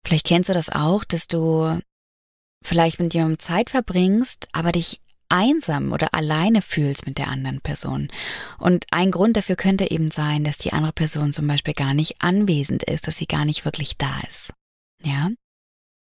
Vielleicht 0.07 0.27
kennst 0.27 0.49
du 0.49 0.53
das 0.53 0.71
auch, 0.71 1.03
dass 1.03 1.27
du 1.27 1.81
vielleicht 2.65 3.01
mit 3.01 3.13
jemandem 3.13 3.41
Zeit 3.41 3.71
verbringst, 3.71 4.49
aber 4.53 4.71
dich 4.71 5.01
einsam 5.31 5.93
oder 5.93 6.15
alleine 6.15 6.63
fühlst 6.63 7.07
mit 7.07 7.19
der 7.19 7.29
anderen 7.29 7.61
Person. 7.61 8.09
Und 8.59 8.87
ein 8.91 9.11
Grund 9.11 9.37
dafür 9.37 9.57
könnte 9.57 9.91
eben 9.91 10.11
sein, 10.11 10.45
dass 10.45 10.59
die 10.59 10.73
andere 10.73 10.93
Person 10.93 11.33
zum 11.33 11.47
Beispiel 11.47 11.75
gar 11.75 11.95
nicht 11.95 12.21
anwesend 12.21 12.83
ist, 12.85 13.07
dass 13.07 13.17
sie 13.17 13.27
gar 13.27 13.45
nicht 13.45 13.65
wirklich 13.65 13.97
da 13.97 14.21
ist. 14.29 14.53
Ja? 15.03 15.31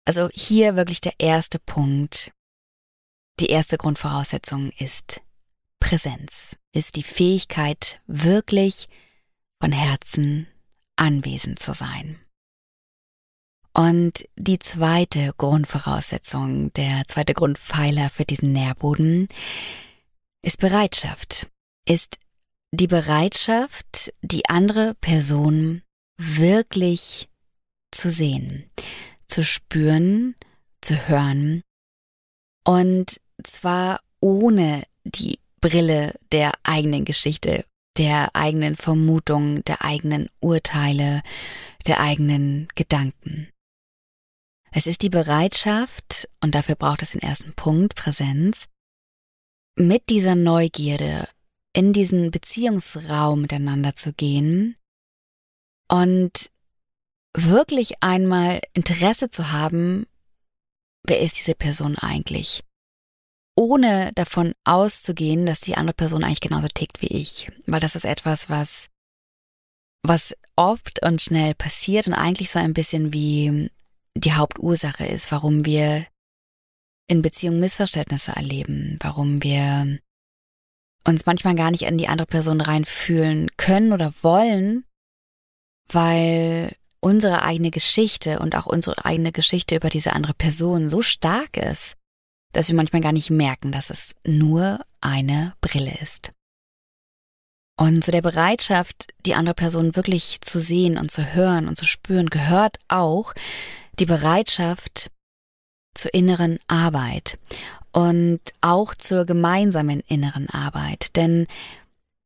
Also 0.04 0.28
hier 0.32 0.76
wirklich 0.76 1.00
der 1.00 1.14
erste 1.18 1.58
Punkt. 1.58 2.32
Die 3.40 3.48
erste 3.48 3.78
Grundvoraussetzung 3.78 4.70
ist 4.78 5.20
Präsenz, 5.80 6.56
ist 6.72 6.96
die 6.96 7.02
Fähigkeit, 7.02 8.00
wirklich 8.06 8.88
von 9.60 9.72
Herzen 9.72 10.46
anwesend 10.96 11.58
zu 11.58 11.72
sein. 11.72 12.23
Und 13.76 14.28
die 14.36 14.60
zweite 14.60 15.32
Grundvoraussetzung, 15.36 16.72
der 16.74 17.02
zweite 17.08 17.34
Grundpfeiler 17.34 18.08
für 18.08 18.24
diesen 18.24 18.52
Nährboden 18.52 19.28
ist 20.42 20.60
Bereitschaft, 20.60 21.50
ist 21.88 22.18
die 22.72 22.86
Bereitschaft, 22.86 24.12
die 24.22 24.48
andere 24.48 24.94
Person 25.00 25.82
wirklich 26.16 27.28
zu 27.90 28.10
sehen, 28.10 28.70
zu 29.26 29.42
spüren, 29.42 30.36
zu 30.80 31.08
hören 31.08 31.62
und 32.64 33.20
zwar 33.42 34.00
ohne 34.20 34.84
die 35.04 35.38
Brille 35.60 36.14
der 36.32 36.52
eigenen 36.62 37.04
Geschichte, 37.04 37.64
der 37.96 38.34
eigenen 38.34 38.74
Vermutungen, 38.74 39.62
der 39.64 39.84
eigenen 39.84 40.28
Urteile, 40.40 41.22
der 41.86 42.00
eigenen 42.00 42.68
Gedanken. 42.74 43.48
Es 44.76 44.88
ist 44.88 45.02
die 45.02 45.08
Bereitschaft, 45.08 46.28
und 46.40 46.56
dafür 46.56 46.74
braucht 46.74 47.02
es 47.02 47.12
den 47.12 47.22
ersten 47.22 47.54
Punkt, 47.54 47.94
Präsenz, 47.94 48.66
mit 49.76 50.08
dieser 50.08 50.34
Neugierde 50.34 51.28
in 51.72 51.92
diesen 51.92 52.32
Beziehungsraum 52.32 53.42
miteinander 53.42 53.94
zu 53.94 54.12
gehen 54.12 54.76
und 55.88 56.50
wirklich 57.36 58.02
einmal 58.02 58.60
Interesse 58.72 59.30
zu 59.30 59.52
haben, 59.52 60.06
wer 61.06 61.20
ist 61.20 61.38
diese 61.38 61.54
Person 61.54 61.96
eigentlich? 61.96 62.64
Ohne 63.56 64.12
davon 64.14 64.54
auszugehen, 64.64 65.46
dass 65.46 65.60
die 65.60 65.76
andere 65.76 65.94
Person 65.94 66.24
eigentlich 66.24 66.40
genauso 66.40 66.66
tickt 66.66 67.00
wie 67.00 67.16
ich. 67.16 67.50
Weil 67.66 67.80
das 67.80 67.94
ist 67.94 68.04
etwas, 68.04 68.50
was, 68.50 68.88
was 70.02 70.36
oft 70.56 71.04
und 71.04 71.22
schnell 71.22 71.54
passiert 71.54 72.08
und 72.08 72.14
eigentlich 72.14 72.50
so 72.50 72.58
ein 72.58 72.74
bisschen 72.74 73.12
wie 73.12 73.70
die 74.16 74.32
Hauptursache 74.34 75.06
ist, 75.06 75.32
warum 75.32 75.64
wir 75.64 76.06
in 77.06 77.22
Beziehungen 77.22 77.60
Missverständnisse 77.60 78.32
erleben, 78.32 78.96
warum 79.00 79.42
wir 79.42 79.98
uns 81.06 81.26
manchmal 81.26 81.54
gar 81.54 81.70
nicht 81.70 81.82
in 81.82 81.98
die 81.98 82.08
andere 82.08 82.26
Person 82.26 82.60
reinfühlen 82.60 83.50
können 83.56 83.92
oder 83.92 84.12
wollen, 84.22 84.84
weil 85.88 86.74
unsere 87.00 87.42
eigene 87.42 87.70
Geschichte 87.70 88.38
und 88.38 88.56
auch 88.56 88.66
unsere 88.66 89.04
eigene 89.04 89.32
Geschichte 89.32 89.76
über 89.76 89.90
diese 89.90 90.14
andere 90.14 90.32
Person 90.32 90.88
so 90.88 91.02
stark 91.02 91.58
ist, 91.58 91.96
dass 92.52 92.68
wir 92.68 92.74
manchmal 92.74 93.02
gar 93.02 93.12
nicht 93.12 93.28
merken, 93.28 93.72
dass 93.72 93.90
es 93.90 94.14
nur 94.24 94.80
eine 95.02 95.54
Brille 95.60 95.94
ist. 96.00 96.32
Und 97.76 98.04
zu 98.04 98.12
der 98.12 98.22
Bereitschaft, 98.22 99.12
die 99.26 99.34
andere 99.34 99.54
Person 99.54 99.96
wirklich 99.96 100.40
zu 100.40 100.60
sehen 100.60 100.96
und 100.96 101.10
zu 101.10 101.34
hören 101.34 101.68
und 101.68 101.76
zu 101.76 101.84
spüren, 101.84 102.30
gehört 102.30 102.78
auch, 102.88 103.34
die 103.98 104.06
Bereitschaft 104.06 105.10
zur 105.94 106.12
inneren 106.14 106.58
Arbeit 106.66 107.38
und 107.92 108.40
auch 108.60 108.94
zur 108.94 109.24
gemeinsamen 109.24 110.00
inneren 110.00 110.50
Arbeit. 110.50 111.16
Denn 111.16 111.46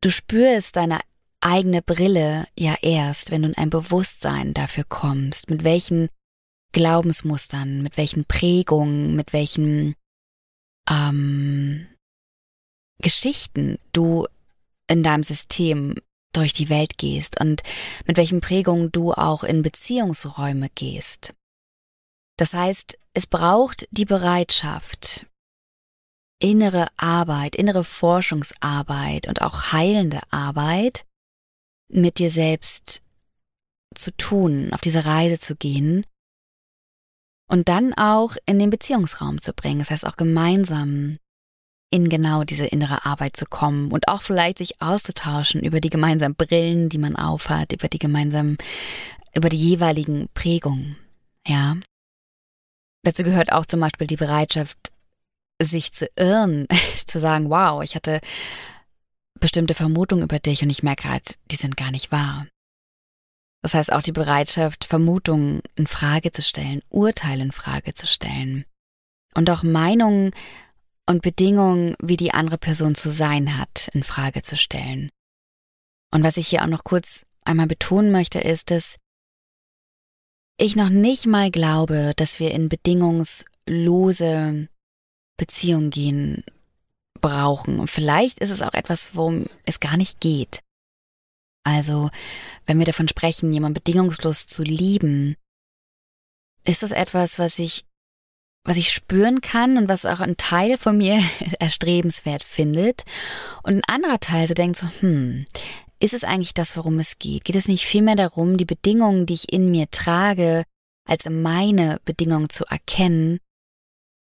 du 0.01 0.11
spürst 0.11 0.77
deine 0.77 1.01
eigene 1.41 1.83
Brille 1.83 2.47
ja 2.59 2.75
erst, 2.83 3.31
wenn 3.31 3.43
du 3.43 3.49
in 3.49 3.57
ein 3.57 3.71
Bewusstsein 3.71 4.55
dafür 4.55 4.85
kommst, 4.89 5.51
mit 5.51 5.65
welchen 5.65 6.09
Glaubensmustern, 6.73 7.83
mit 7.83 7.97
welchen 7.97 8.25
Prägungen, 8.25 9.15
mit 9.15 9.33
welchen 9.33 9.95
ähm, 10.91 11.87
Geschichten 13.01 13.79
du 13.93 14.27
in 14.89 15.03
deinem 15.03 15.23
System 15.23 15.95
durch 16.33 16.53
die 16.53 16.69
Welt 16.69 16.99
gehst 16.99 17.41
und 17.41 17.63
mit 18.07 18.17
welchen 18.17 18.41
Prägungen 18.41 18.91
du 18.93 19.13
auch 19.13 19.45
in 19.45 19.63
Beziehungsräume 19.63 20.69
gehst. 20.75 21.35
Das 22.39 22.55
heißt, 22.55 22.99
es 23.15 23.27
braucht 23.27 23.89
die 23.91 24.05
Bereitschaft, 24.05 25.27
innere 26.41 26.87
Arbeit, 26.97 27.57
innere 27.57 27.83
Forschungsarbeit 27.83 29.27
und 29.27 29.43
auch 29.43 29.73
heilende 29.73 30.21
Arbeit 30.31 31.05
mit 31.89 32.19
dir 32.19 32.31
selbst 32.31 33.03
zu 33.95 34.17
tun, 34.17 34.73
auf 34.73 34.81
diese 34.81 35.05
Reise 35.05 35.41
zu 35.41 35.57
gehen 35.57 36.07
und 37.51 37.69
dann 37.69 37.93
auch 37.95 38.37
in 38.47 38.61
den 38.61 38.71
Beziehungsraum 38.71 39.41
zu 39.41 39.53
bringen. 39.53 39.81
Das 39.81 39.91
heißt 39.91 40.07
auch 40.07 40.17
gemeinsam 40.17 41.19
in 41.91 42.09
genau 42.09 42.45
diese 42.45 42.67
innere 42.67 43.05
Arbeit 43.05 43.37
zu 43.37 43.47
kommen 43.47 43.91
und 43.91 44.07
auch 44.07 44.23
vielleicht 44.23 44.59
sich 44.59 44.81
auszutauschen 44.81 45.63
über 45.65 45.81
die 45.81 45.91
gemeinsamen 45.91 46.37
Brillen, 46.37 46.89
die 46.89 46.99
man 46.99 47.17
aufhat, 47.17 47.73
über 47.73 47.89
die 47.89 47.99
gemeinsamen, 47.99 48.59
über 49.35 49.49
die 49.49 49.57
jeweiligen 49.57 50.29
Prägungen. 50.35 50.99
Ja. 51.45 51.77
Dazu 53.09 53.25
gehört 53.25 53.53
auch 53.53 53.65
zum 53.65 53.81
Beispiel 53.81 54.07
die 54.07 54.17
Bereitschaft, 54.17 54.93
sich 55.63 55.95
zu 55.95 56.11
irren, 56.15 56.67
zu 57.07 57.19
sagen, 57.19 57.49
wow, 57.49 57.83
ich 57.83 57.95
hatte 57.95 58.21
bestimmte 59.41 59.73
Vermutungen 59.73 60.25
über 60.25 60.39
dich 60.39 60.63
und 60.63 60.69
ich 60.69 60.83
merke 60.83 61.05
gerade, 61.05 61.25
die 61.51 61.57
sind 61.57 61.79
gar 61.79 61.91
nicht 61.91 62.13
wahr. 62.13 62.47
Das 63.63 63.73
heißt 63.73 63.95
auch 63.95 64.03
die 64.03 64.13
Bereitschaft, 64.13 64.85
Vermutungen 64.85 65.63
in 65.75 65.87
Frage 65.87 66.33
zu 66.33 66.43
stellen, 66.43 66.83
Urteile 66.91 67.45
in 67.45 67.51
Frage 67.51 67.95
zu 67.95 68.07
stellen 68.07 68.67
und 69.35 69.49
auch 69.49 69.63
Meinungen 69.63 70.33
und 71.07 71.23
Bedingungen, 71.23 71.97
wie 72.03 72.19
die 72.19 72.35
andere 72.35 72.59
Person 72.59 72.95
zu 72.95 73.09
sein 73.09 73.57
hat, 73.57 73.89
in 73.95 74.03
Frage 74.03 74.43
zu 74.43 74.55
stellen. 74.55 75.09
Und 76.13 76.25
was 76.25 76.37
ich 76.37 76.47
hier 76.47 76.63
auch 76.63 76.67
noch 76.69 76.85
kurz 76.85 77.25
einmal 77.47 77.69
betonen 77.69 78.13
möchte, 78.13 78.39
ist, 78.39 78.71
dass 78.71 78.97
ich 80.59 80.77
noch 80.77 80.91
nicht 80.91 81.27
mal 81.27 81.51
glaube, 81.51 82.13
dass 82.17 82.41
wir 82.41 82.51
in 82.51 82.69
bedingungslose 82.69 84.69
Beziehungen 85.39 85.91
gehen 85.91 86.45
brauchen. 87.21 87.81
Und 87.81 87.91
vielleicht 87.91 88.41
ist 88.41 88.51
es 88.51 88.61
auch 88.61 88.75
etwas, 88.75 89.15
worum 89.15 89.47
es 89.65 89.81
gar 89.81 89.97
nicht 89.97 90.21
geht. 90.21 90.61
Also, 91.65 92.11
wenn 92.67 92.79
wir 92.79 92.87
davon 92.87 93.09
sprechen, 93.09 93.53
jemand 93.53 93.75
bedingungslos 93.75 94.47
zu 94.47 94.63
lieben, 94.63 95.37
ist 96.65 96.83
das 96.83 96.93
etwas, 96.93 97.39
was 97.39 97.59
ich, 97.59 97.85
was 98.65 98.77
ich 98.77 98.91
spüren 98.91 99.41
kann 99.41 99.77
und 99.77 99.89
was 99.89 100.07
auch 100.07 100.21
ein 100.21 100.37
Teil 100.37 100.77
von 100.77 100.99
mir 100.99 101.23
erstrebenswert 101.61 102.43
findet. 102.43 103.05
Und 103.63 103.77
ein 103.77 103.85
anderer 103.87 104.19
Teil 104.19 104.49
so 104.49 104.55
denkt 104.55 104.79
so, 104.79 104.89
hm, 105.01 105.47
ist 106.01 106.15
es 106.15 106.25
eigentlich 106.25 106.55
das, 106.55 106.77
worum 106.77 106.99
es 106.99 107.19
geht? 107.19 107.45
Geht 107.45 107.57
es 107.57 107.69
nicht 107.69 107.85
vielmehr 107.85 108.17
darum, 108.17 108.57
die 108.57 108.65
Bedingungen, 108.65 109.27
die 109.27 109.35
ich 109.35 109.53
in 109.53 109.71
mir 109.71 109.91
trage, 109.91 110.65
als 111.09 111.29
meine 111.29 112.01
Bedingungen 112.05 112.51
zu 112.51 112.65
erkennen 112.67 113.39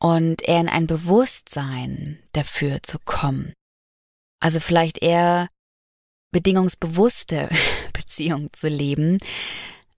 und 0.02 0.42
eher 0.48 0.62
in 0.62 0.70
ein 0.70 0.88
Bewusstsein 0.88 2.20
dafür 2.32 2.82
zu 2.84 2.98
kommen? 3.00 3.54
Also 4.42 4.60
vielleicht 4.60 5.00
eher 5.00 5.50
bedingungsbewusste 6.32 7.50
Beziehung 7.94 8.52
zu 8.54 8.68
leben 8.68 9.20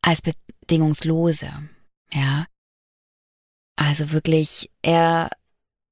als 0.01 0.21
bedingungslose, 0.21 1.51
ja. 2.11 2.47
Also 3.77 4.11
wirklich 4.11 4.69
eher, 4.81 5.29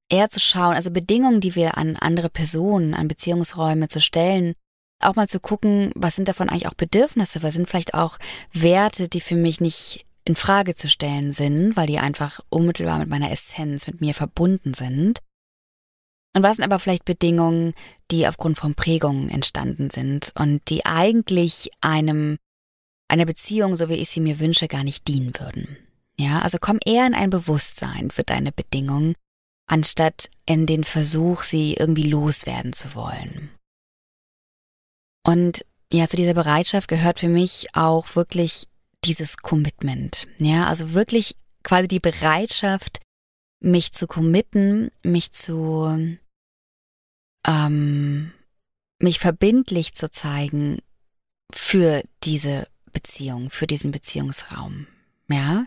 eher 0.09 0.29
zu 0.29 0.39
schauen, 0.39 0.75
also 0.75 0.91
Bedingungen, 0.91 1.41
die 1.41 1.55
wir 1.55 1.77
an 1.77 1.95
andere 1.95 2.29
Personen, 2.29 2.93
an 2.93 3.07
Beziehungsräume 3.07 3.87
zu 3.87 4.01
stellen, 4.01 4.55
auch 4.99 5.15
mal 5.15 5.27
zu 5.27 5.39
gucken, 5.39 5.91
was 5.95 6.15
sind 6.15 6.27
davon 6.27 6.49
eigentlich 6.49 6.67
auch 6.67 6.73
Bedürfnisse, 6.73 7.41
was 7.43 7.53
sind 7.53 7.69
vielleicht 7.69 7.93
auch 7.93 8.17
Werte, 8.51 9.07
die 9.07 9.21
für 9.21 9.35
mich 9.35 9.61
nicht 9.61 10.05
in 10.25 10.35
Frage 10.35 10.75
zu 10.75 10.87
stellen 10.87 11.33
sind, 11.33 11.75
weil 11.75 11.87
die 11.87 11.99
einfach 11.99 12.39
unmittelbar 12.49 12.99
mit 12.99 13.09
meiner 13.09 13.31
Essenz, 13.31 13.87
mit 13.87 14.01
mir 14.01 14.13
verbunden 14.13 14.73
sind. 14.73 15.19
Und 16.35 16.43
was 16.43 16.57
sind 16.57 16.65
aber 16.65 16.79
vielleicht 16.79 17.05
Bedingungen, 17.05 17.73
die 18.11 18.27
aufgrund 18.27 18.57
von 18.57 18.75
Prägungen 18.75 19.29
entstanden 19.29 19.89
sind 19.89 20.31
und 20.35 20.61
die 20.69 20.85
eigentlich 20.85 21.71
einem, 21.81 22.37
einer 23.07 23.25
Beziehung, 23.25 23.75
so 23.75 23.89
wie 23.89 23.95
ich 23.95 24.09
sie 24.09 24.19
mir 24.19 24.39
wünsche, 24.39 24.67
gar 24.67 24.83
nicht 24.83 25.07
dienen 25.07 25.33
würden. 25.39 25.77
Ja, 26.17 26.39
also 26.39 26.57
komm 26.59 26.79
eher 26.85 27.07
in 27.07 27.15
ein 27.15 27.29
Bewusstsein 27.29 28.11
für 28.11 28.23
deine 28.23 28.51
Bedingungen, 28.51 29.15
anstatt 29.67 30.29
in 30.45 30.65
den 30.65 30.83
Versuch, 30.83 31.43
sie 31.43 31.73
irgendwie 31.73 32.03
loswerden 32.03 32.73
zu 32.73 32.93
wollen. 32.93 33.49
Und 35.25 35.65
ja, 35.91 36.07
zu 36.07 36.17
dieser 36.17 36.33
Bereitschaft 36.33 36.87
gehört 36.87 37.19
für 37.19 37.29
mich 37.29 37.67
auch 37.73 38.15
wirklich 38.15 38.67
dieses 39.03 39.37
Commitment. 39.37 40.27
Ja, 40.37 40.67
also 40.67 40.93
wirklich 40.93 41.35
quasi 41.63 41.87
die 41.87 41.99
Bereitschaft, 41.99 42.99
mich 43.61 43.91
zu 43.91 44.07
committen, 44.07 44.91
mich 45.03 45.31
zu, 45.31 46.17
ähm, 47.47 48.33
mich 48.99 49.19
verbindlich 49.19 49.93
zu 49.95 50.11
zeigen 50.11 50.79
für 51.51 52.03
diese 52.23 52.67
Beziehung, 52.93 53.49
für 53.49 53.67
diesen 53.67 53.91
Beziehungsraum. 53.91 54.87
Ja, 55.29 55.65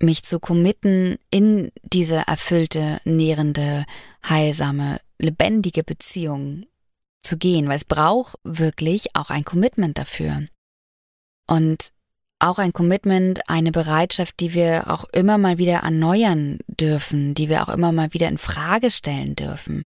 mich 0.00 0.24
zu 0.24 0.40
committen 0.40 1.16
in 1.30 1.72
diese 1.82 2.26
erfüllte, 2.26 3.00
nährende, 3.04 3.84
heilsame, 4.28 5.00
lebendige 5.18 5.82
Beziehung 5.82 6.66
zu 7.26 7.36
gehen, 7.36 7.68
weil 7.68 7.76
es 7.76 7.84
braucht 7.84 8.38
wirklich 8.44 9.14
auch 9.14 9.30
ein 9.30 9.44
Commitment 9.44 9.98
dafür. 9.98 10.46
Und 11.48 11.92
auch 12.38 12.58
ein 12.58 12.72
Commitment, 12.72 13.48
eine 13.48 13.72
Bereitschaft, 13.72 14.40
die 14.40 14.54
wir 14.54 14.90
auch 14.90 15.04
immer 15.12 15.38
mal 15.38 15.58
wieder 15.58 15.78
erneuern 15.78 16.58
dürfen, 16.68 17.34
die 17.34 17.48
wir 17.48 17.62
auch 17.62 17.72
immer 17.72 17.92
mal 17.92 18.12
wieder 18.12 18.28
in 18.28 18.38
Frage 18.38 18.90
stellen 18.90 19.36
dürfen, 19.36 19.82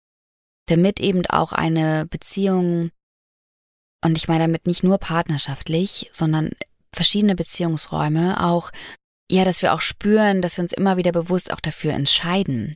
damit 0.67 1.01
eben 1.01 1.25
auch 1.27 1.53
eine 1.53 2.07
Beziehung, 2.07 2.91
und 4.05 4.19
ich 4.19 4.29
meine 4.29 4.45
damit 4.45 4.67
nicht 4.67 4.83
nur 4.83 4.99
partnerschaftlich, 4.99 6.11
sondern 6.13 6.51
verschiedene 6.93 7.37
Beziehungsräume 7.37 8.45
auch, 8.45 8.71
ja, 9.31 9.45
dass 9.45 9.63
wir 9.63 9.73
auch 9.73 9.81
spüren, 9.81 10.43
dass 10.43 10.57
wir 10.57 10.65
uns 10.65 10.73
immer 10.73 10.97
wieder 10.97 11.13
bewusst 11.13 11.53
auch 11.53 11.61
dafür 11.61 11.93
entscheiden 11.93 12.75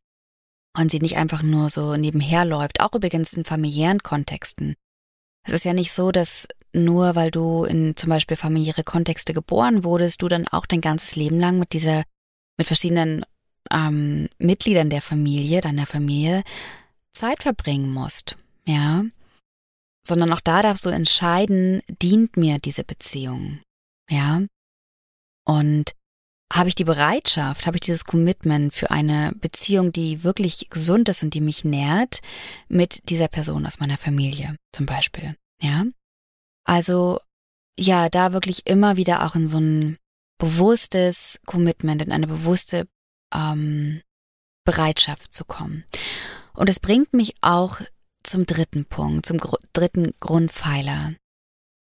und 0.76 0.90
sie 0.90 0.98
nicht 0.98 1.16
einfach 1.16 1.42
nur 1.42 1.70
so 1.70 1.96
nebenher 1.96 2.44
läuft, 2.44 2.80
auch 2.80 2.94
übrigens 2.94 3.32
in 3.32 3.44
familiären 3.44 4.02
Kontexten. 4.02 4.74
Es 5.46 5.52
ist 5.52 5.64
ja 5.64 5.72
nicht 5.72 5.92
so, 5.92 6.10
dass 6.10 6.48
nur 6.72 7.14
weil 7.14 7.30
du 7.30 7.64
in 7.64 7.96
zum 7.96 8.10
Beispiel 8.10 8.36
familiäre 8.36 8.82
Kontexte 8.82 9.32
geboren 9.32 9.84
wurdest, 9.84 10.22
du 10.22 10.28
dann 10.28 10.48
auch 10.48 10.66
dein 10.66 10.80
ganzes 10.80 11.16
Leben 11.16 11.38
lang 11.38 11.58
mit 11.58 11.72
dieser, 11.72 12.04
mit 12.56 12.66
verschiedenen 12.66 13.24
ähm, 13.70 14.28
Mitgliedern 14.38 14.90
der 14.90 15.02
Familie, 15.02 15.60
deiner 15.60 15.86
Familie, 15.86 16.42
Zeit 17.12 17.42
verbringen 17.42 17.92
musst, 17.92 18.36
ja. 18.66 19.04
Sondern 20.06 20.32
auch 20.32 20.40
da 20.40 20.62
darfst 20.62 20.84
du 20.84 20.90
entscheiden, 20.90 21.80
dient 21.88 22.36
mir 22.36 22.58
diese 22.58 22.84
Beziehung, 22.84 23.60
ja. 24.10 24.42
Und 25.46 25.92
habe 26.54 26.68
ich 26.68 26.76
die 26.76 26.84
Bereitschaft, 26.84 27.66
habe 27.66 27.76
ich 27.76 27.80
dieses 27.80 28.04
Commitment 28.04 28.72
für 28.72 28.90
eine 28.90 29.32
Beziehung, 29.40 29.90
die 29.90 30.22
wirklich 30.22 30.70
gesund 30.70 31.08
ist 31.08 31.22
und 31.24 31.34
die 31.34 31.40
mich 31.40 31.64
nährt, 31.64 32.20
mit 32.68 33.08
dieser 33.08 33.28
Person 33.28 33.66
aus 33.66 33.80
meiner 33.80 33.98
Familie 33.98 34.56
zum 34.72 34.86
Beispiel, 34.86 35.36
ja. 35.60 35.84
Also 36.64 37.18
ja, 37.78 38.08
da 38.08 38.32
wirklich 38.32 38.66
immer 38.66 38.96
wieder 38.96 39.26
auch 39.26 39.34
in 39.34 39.48
so 39.48 39.58
ein 39.58 39.98
bewusstes 40.38 41.40
Commitment, 41.44 42.02
in 42.02 42.12
eine 42.12 42.28
bewusste 42.28 42.86
ähm, 43.34 44.00
Bereitschaft 44.64 45.34
zu 45.34 45.44
kommen. 45.44 45.84
Und 46.54 46.68
es 46.68 46.78
bringt 46.78 47.12
mich 47.14 47.34
auch 47.40 47.80
zum 48.22 48.46
dritten 48.46 48.86
Punkt, 48.86 49.26
zum 49.26 49.38
gr 49.38 49.58
dritten 49.72 50.12
Grundpfeiler. 50.20 51.14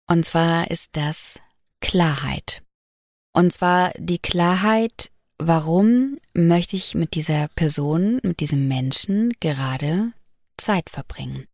Und 0.06 0.24
zwar 0.24 0.70
ist 0.70 0.96
das 0.96 1.40
Klarheit. 1.80 2.62
Und 3.32 3.52
zwar 3.52 3.92
die 3.96 4.18
Klarheit, 4.18 5.10
warum 5.38 6.18
möchte 6.34 6.76
ich 6.76 6.94
mit 6.94 7.14
dieser 7.14 7.48
Person, 7.54 8.20
mit 8.22 8.40
diesem 8.40 8.68
Menschen 8.68 9.32
gerade 9.40 10.12
Zeit 10.56 10.90
verbringen? 10.90 11.46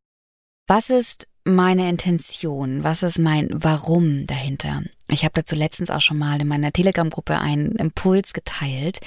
Was 0.66 0.90
ist 0.90 1.28
meine 1.44 1.88
Intention? 1.88 2.82
Was 2.82 3.02
ist 3.02 3.18
mein 3.18 3.48
Warum 3.52 4.26
dahinter? 4.26 4.82
Ich 5.08 5.24
habe 5.24 5.34
dazu 5.34 5.54
letztens 5.54 5.90
auch 5.90 6.00
schon 6.00 6.18
mal 6.18 6.40
in 6.40 6.48
meiner 6.48 6.72
Telegram-Gruppe 6.72 7.38
einen 7.38 7.72
Impuls 7.72 8.32
geteilt. 8.32 9.00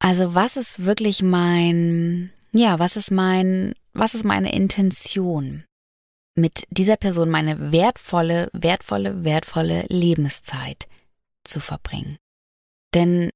Also 0.00 0.34
was 0.34 0.56
ist 0.56 0.84
wirklich 0.84 1.22
mein, 1.22 2.30
ja, 2.52 2.78
was 2.78 2.96
ist 2.96 3.10
mein, 3.10 3.74
was 3.92 4.14
ist 4.14 4.24
meine 4.24 4.52
Intention? 4.52 5.64
mit 6.36 6.64
dieser 6.70 6.96
Person 6.96 7.30
meine 7.30 7.72
wertvolle, 7.72 8.48
wertvolle, 8.52 9.24
wertvolle 9.24 9.84
Lebenszeit 9.88 10.86
zu 11.44 11.60
verbringen. 11.60 12.18
Denn 12.94 13.30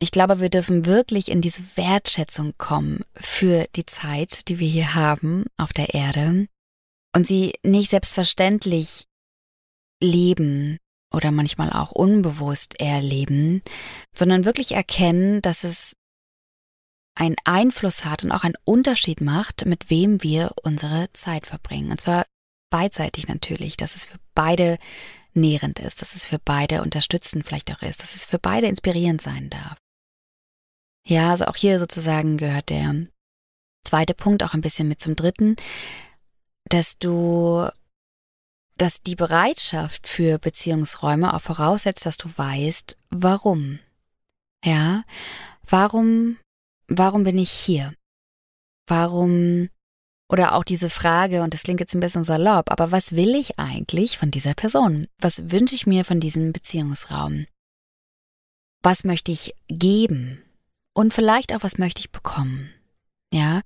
ich 0.00 0.10
glaube, 0.10 0.40
wir 0.40 0.50
dürfen 0.50 0.86
wirklich 0.86 1.30
in 1.30 1.40
diese 1.40 1.62
Wertschätzung 1.76 2.52
kommen 2.58 3.04
für 3.14 3.66
die 3.76 3.86
Zeit, 3.86 4.48
die 4.48 4.58
wir 4.58 4.68
hier 4.68 4.94
haben 4.94 5.46
auf 5.56 5.72
der 5.72 5.94
Erde 5.94 6.46
und 7.14 7.26
sie 7.26 7.54
nicht 7.62 7.90
selbstverständlich 7.90 9.04
leben 10.02 10.78
oder 11.12 11.30
manchmal 11.30 11.72
auch 11.72 11.92
unbewusst 11.92 12.80
erleben, 12.80 13.62
sondern 14.14 14.44
wirklich 14.44 14.72
erkennen, 14.72 15.40
dass 15.40 15.64
es 15.64 15.94
einen 17.16 17.36
Einfluss 17.44 18.04
hat 18.04 18.24
und 18.24 18.32
auch 18.32 18.42
einen 18.42 18.58
Unterschied 18.64 19.20
macht, 19.20 19.64
mit 19.66 19.88
wem 19.88 20.22
wir 20.22 20.52
unsere 20.62 21.08
Zeit 21.12 21.46
verbringen. 21.46 21.92
Und 21.92 22.00
zwar 22.00 22.26
beidseitig 22.70 23.28
natürlich, 23.28 23.76
dass 23.76 23.94
es 23.94 24.04
für 24.04 24.18
beide 24.34 24.78
nährend 25.36 25.78
ist, 25.78 26.02
dass 26.02 26.14
es 26.14 26.26
für 26.26 26.38
beide 26.38 26.82
unterstützend 26.82 27.46
vielleicht 27.46 27.72
auch 27.72 27.82
ist, 27.82 28.02
dass 28.02 28.14
es 28.14 28.24
für 28.24 28.38
beide 28.38 28.66
inspirierend 28.66 29.20
sein 29.22 29.50
darf. 29.50 29.76
Ja, 31.06 31.30
also 31.30 31.46
auch 31.46 31.56
hier 31.56 31.78
sozusagen 31.78 32.38
gehört 32.38 32.70
der 32.70 33.06
zweite 33.86 34.14
Punkt 34.14 34.42
auch 34.42 34.54
ein 34.54 34.62
bisschen 34.62 34.88
mit 34.88 35.00
zum 35.00 35.16
dritten, 35.16 35.56
dass 36.64 36.98
du, 36.98 37.68
dass 38.78 39.02
die 39.02 39.16
Bereitschaft 39.16 40.08
für 40.08 40.38
Beziehungsräume 40.38 41.34
auch 41.34 41.42
voraussetzt, 41.42 42.06
dass 42.06 42.16
du 42.16 42.30
weißt, 42.34 42.96
warum 43.10 43.80
Ja, 44.64 45.04
warum, 45.68 46.38
warum 46.88 47.24
bin 47.24 47.36
ich 47.36 47.50
hier? 47.50 47.94
Warum, 48.86 49.68
oder 50.28 50.54
auch 50.54 50.64
diese 50.64 50.90
Frage, 50.90 51.42
und 51.42 51.54
das 51.54 51.62
klingt 51.62 51.80
jetzt 51.80 51.94
ein 51.94 52.00
bisschen 52.00 52.24
salopp, 52.24 52.70
aber 52.70 52.90
was 52.90 53.12
will 53.12 53.34
ich 53.34 53.58
eigentlich 53.58 54.18
von 54.18 54.30
dieser 54.30 54.54
Person? 54.54 55.06
Was 55.18 55.50
wünsche 55.50 55.74
ich 55.74 55.86
mir 55.86 56.04
von 56.04 56.20
diesem 56.20 56.52
Beziehungsraum? 56.52 57.46
Was 58.82 59.04
möchte 59.04 59.32
ich 59.32 59.54
geben? 59.68 60.42
Und 60.92 61.12
vielleicht 61.12 61.54
auch, 61.54 61.62
was 61.62 61.78
möchte 61.78 62.00
ich 62.00 62.12
bekommen? 62.12 62.70
Ja, 63.32 63.60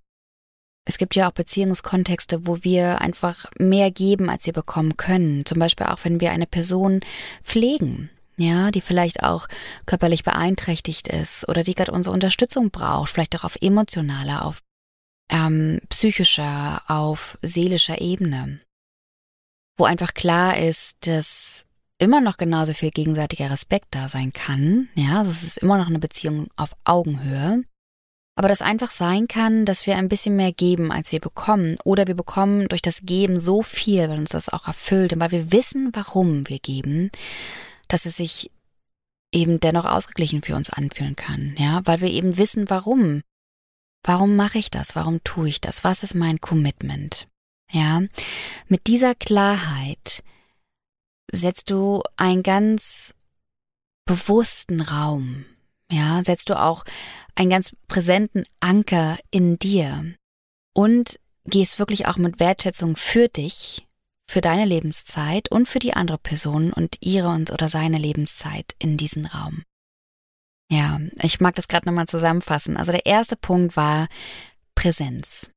es 0.88 0.96
gibt 0.96 1.16
ja 1.16 1.28
auch 1.28 1.32
Beziehungskontexte, 1.32 2.46
wo 2.46 2.64
wir 2.64 3.02
einfach 3.02 3.44
mehr 3.58 3.90
geben, 3.90 4.30
als 4.30 4.46
wir 4.46 4.54
bekommen 4.54 4.96
können. 4.96 5.44
Zum 5.44 5.58
Beispiel 5.58 5.86
auch, 5.86 5.98
wenn 6.04 6.18
wir 6.20 6.32
eine 6.32 6.46
Person 6.46 7.00
pflegen, 7.42 8.08
ja, 8.38 8.70
die 8.70 8.80
vielleicht 8.80 9.22
auch 9.22 9.48
körperlich 9.84 10.22
beeinträchtigt 10.22 11.08
ist 11.08 11.46
oder 11.46 11.62
die 11.62 11.74
gerade 11.74 11.92
unsere 11.92 12.14
Unterstützung 12.14 12.70
braucht, 12.70 13.10
vielleicht 13.10 13.36
auch 13.36 13.44
auf 13.44 13.58
emotionaler, 13.60 14.46
auf 14.46 14.62
ähm, 15.28 15.80
psychischer, 15.88 16.82
auf 16.86 17.38
seelischer 17.42 18.00
Ebene. 18.00 18.60
Wo 19.76 19.84
einfach 19.84 20.14
klar 20.14 20.58
ist, 20.58 21.06
dass 21.06 21.66
immer 21.98 22.20
noch 22.20 22.36
genauso 22.36 22.74
viel 22.74 22.90
gegenseitiger 22.90 23.50
Respekt 23.50 23.88
da 23.90 24.08
sein 24.08 24.32
kann. 24.32 24.88
Ja, 24.94 25.18
also 25.18 25.30
es 25.30 25.42
ist 25.42 25.58
immer 25.58 25.78
noch 25.78 25.88
eine 25.88 25.98
Beziehung 25.98 26.48
auf 26.56 26.70
Augenhöhe 26.84 27.64
aber 28.38 28.46
das 28.46 28.62
einfach 28.62 28.92
sein 28.92 29.26
kann, 29.26 29.64
dass 29.64 29.84
wir 29.84 29.96
ein 29.96 30.08
bisschen 30.08 30.36
mehr 30.36 30.52
geben, 30.52 30.92
als 30.92 31.10
wir 31.10 31.18
bekommen. 31.18 31.76
Oder 31.82 32.06
wir 32.06 32.14
bekommen 32.14 32.68
durch 32.68 32.82
das 32.82 33.00
Geben 33.02 33.40
so 33.40 33.62
viel, 33.62 34.08
weil 34.08 34.16
uns 34.16 34.30
das 34.30 34.48
auch 34.48 34.68
erfüllt 34.68 35.12
und 35.12 35.18
weil 35.18 35.32
wir 35.32 35.50
wissen, 35.50 35.90
warum 35.92 36.48
wir 36.48 36.60
geben, 36.60 37.10
dass 37.88 38.06
es 38.06 38.16
sich 38.16 38.52
eben 39.32 39.58
dennoch 39.58 39.86
ausgeglichen 39.86 40.42
für 40.42 40.54
uns 40.54 40.70
anfühlen 40.70 41.16
kann. 41.16 41.56
Ja, 41.58 41.80
weil 41.84 42.00
wir 42.00 42.10
eben 42.10 42.36
wissen, 42.36 42.70
warum. 42.70 43.22
Warum 44.02 44.36
mache 44.36 44.58
ich 44.58 44.70
das? 44.70 44.96
Warum 44.96 45.22
tue 45.24 45.48
ich 45.48 45.60
das? 45.60 45.84
Was 45.84 46.02
ist 46.02 46.14
mein 46.14 46.40
Commitment? 46.40 47.28
Ja, 47.70 48.02
mit 48.68 48.86
dieser 48.86 49.14
Klarheit 49.14 50.22
setzt 51.30 51.70
du 51.70 52.02
einen 52.16 52.42
ganz 52.42 53.14
bewussten 54.06 54.80
Raum. 54.80 55.44
Ja, 55.92 56.22
setzt 56.24 56.48
du 56.48 56.58
auch 56.58 56.84
einen 57.34 57.50
ganz 57.50 57.74
präsenten 57.86 58.44
Anker 58.60 59.18
in 59.30 59.58
dir 59.58 60.14
und 60.74 61.18
gehst 61.44 61.78
wirklich 61.78 62.06
auch 62.06 62.16
mit 62.16 62.40
Wertschätzung 62.40 62.96
für 62.96 63.28
dich, 63.28 63.86
für 64.26 64.40
deine 64.40 64.64
Lebenszeit 64.64 65.50
und 65.50 65.68
für 65.68 65.78
die 65.78 65.94
andere 65.94 66.18
Person 66.18 66.72
und 66.72 66.96
ihre 67.00 67.28
und 67.28 67.50
oder 67.50 67.68
seine 67.68 67.98
Lebenszeit 67.98 68.74
in 68.78 68.96
diesen 68.96 69.26
Raum. 69.26 69.62
Ja, 70.70 71.00
ich 71.22 71.40
mag 71.40 71.54
das 71.54 71.68
gerade 71.68 71.88
nochmal 71.88 72.08
zusammenfassen. 72.08 72.76
Also 72.76 72.92
der 72.92 73.06
erste 73.06 73.36
Punkt 73.36 73.76
war 73.76 74.08
Präsenz. 74.74 75.50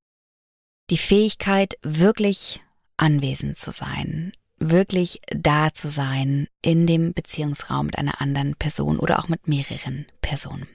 Die 0.89 0.97
Fähigkeit, 0.97 1.75
wirklich 1.81 2.61
anwesend 2.97 3.57
zu 3.57 3.71
sein, 3.71 4.33
wirklich 4.57 5.21
da 5.27 5.73
zu 5.73 5.89
sein 5.89 6.47
in 6.61 6.87
dem 6.87 7.13
Beziehungsraum 7.13 7.87
mit 7.87 7.97
einer 7.97 8.21
anderen 8.21 8.55
Person 8.55 8.99
oder 8.99 9.19
auch 9.19 9.27
mit 9.27 9.47
mehreren 9.47 10.05
Personen 10.21 10.67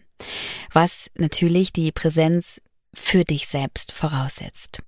was 0.72 1.10
natürlich 1.14 1.72
die 1.72 1.92
Präsenz 1.92 2.60
für 2.94 3.24
dich 3.24 3.46
selbst 3.46 3.92
voraussetzt. 3.92 4.80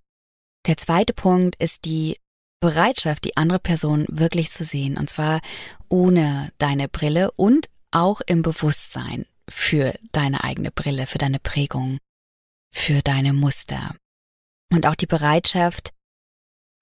Der 0.67 0.77
zweite 0.77 1.13
Punkt 1.13 1.57
ist 1.57 1.85
die 1.85 2.19
Bereitschaft, 2.61 3.25
die 3.25 3.37
andere 3.37 3.59
Person 3.59 4.07
wirklich 4.09 4.51
zu 4.51 4.65
sehen, 4.65 4.97
und 4.97 5.09
zwar 5.09 5.41
ohne 5.89 6.53
deine 6.59 6.89
Brille 6.89 7.31
und 7.33 7.69
auch 7.91 8.21
im 8.27 8.43
Bewusstsein 8.43 9.27
für 9.49 9.95
deine 10.13 10.45
eigene 10.45 10.71
Brille, 10.71 11.07
für 11.07 11.19
deine 11.19 11.39
Prägung, 11.39 11.99
für 12.73 13.01
deine 13.03 13.33
Muster. 13.33 13.95
Und 14.73 14.87
auch 14.87 14.95
die 14.95 15.07
Bereitschaft, 15.07 15.93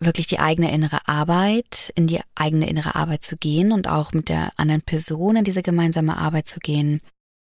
wirklich 0.00 0.26
die 0.26 0.40
eigene 0.40 0.72
innere 0.72 1.08
Arbeit, 1.08 1.92
in 1.94 2.06
die 2.06 2.20
eigene 2.34 2.68
innere 2.68 2.94
Arbeit 2.94 3.24
zu 3.24 3.36
gehen 3.36 3.72
und 3.72 3.88
auch 3.88 4.12
mit 4.12 4.28
der 4.28 4.52
anderen 4.56 4.82
Person 4.82 5.36
in 5.36 5.44
diese 5.44 5.62
gemeinsame 5.62 6.16
Arbeit 6.16 6.48
zu 6.48 6.60
gehen 6.60 7.00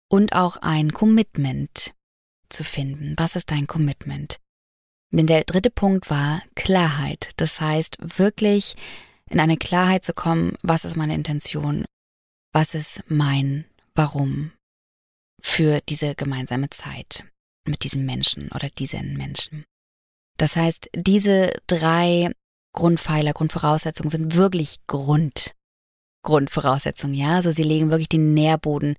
und 0.09 0.35
auch 0.35 0.59
ein 0.59 0.93
Commitment 0.93 1.93
zu 2.49 2.63
finden. 2.63 3.15
Was 3.17 3.37
ist 3.37 3.51
dein 3.51 3.67
Commitment? 3.67 4.39
Denn 5.11 5.27
der 5.27 5.45
dritte 5.45 5.71
Punkt 5.71 6.11
war 6.11 6.43
Klarheit. 6.55 7.31
Das 7.37 7.61
heißt, 7.61 7.97
wirklich 8.01 8.77
in 9.29 9.41
eine 9.41 9.57
Klarheit 9.57 10.05
zu 10.05 10.13
kommen, 10.13 10.57
was 10.63 10.85
ist 10.85 10.97
meine 10.97 11.15
Intention? 11.15 11.85
Was 12.53 12.75
ist 12.75 13.03
mein 13.09 13.65
Warum 13.95 14.53
für 15.47 15.81
diese 15.89 16.17
gemeinsame 16.17 16.69
Zeit 16.71 17.25
mit 17.67 17.85
diesem 17.85 18.05
Menschen 18.05 18.51
oder 18.53 18.69
diesen 18.69 19.17
Menschen? 19.17 19.65
Das 20.39 20.57
heißt, 20.57 20.91
diese 20.95 21.55
drei 21.67 22.33
Grundpfeiler, 22.75 23.33
Grundvoraussetzungen 23.33 24.11
sind 24.11 24.35
wirklich 24.35 24.79
Grund, 24.87 25.55
Grundvoraussetzungen, 26.23 27.15
ja. 27.15 27.37
Also 27.37 27.53
sie 27.53 27.63
legen 27.63 27.91
wirklich 27.91 28.09
den 28.09 28.35
Nährboden 28.35 28.97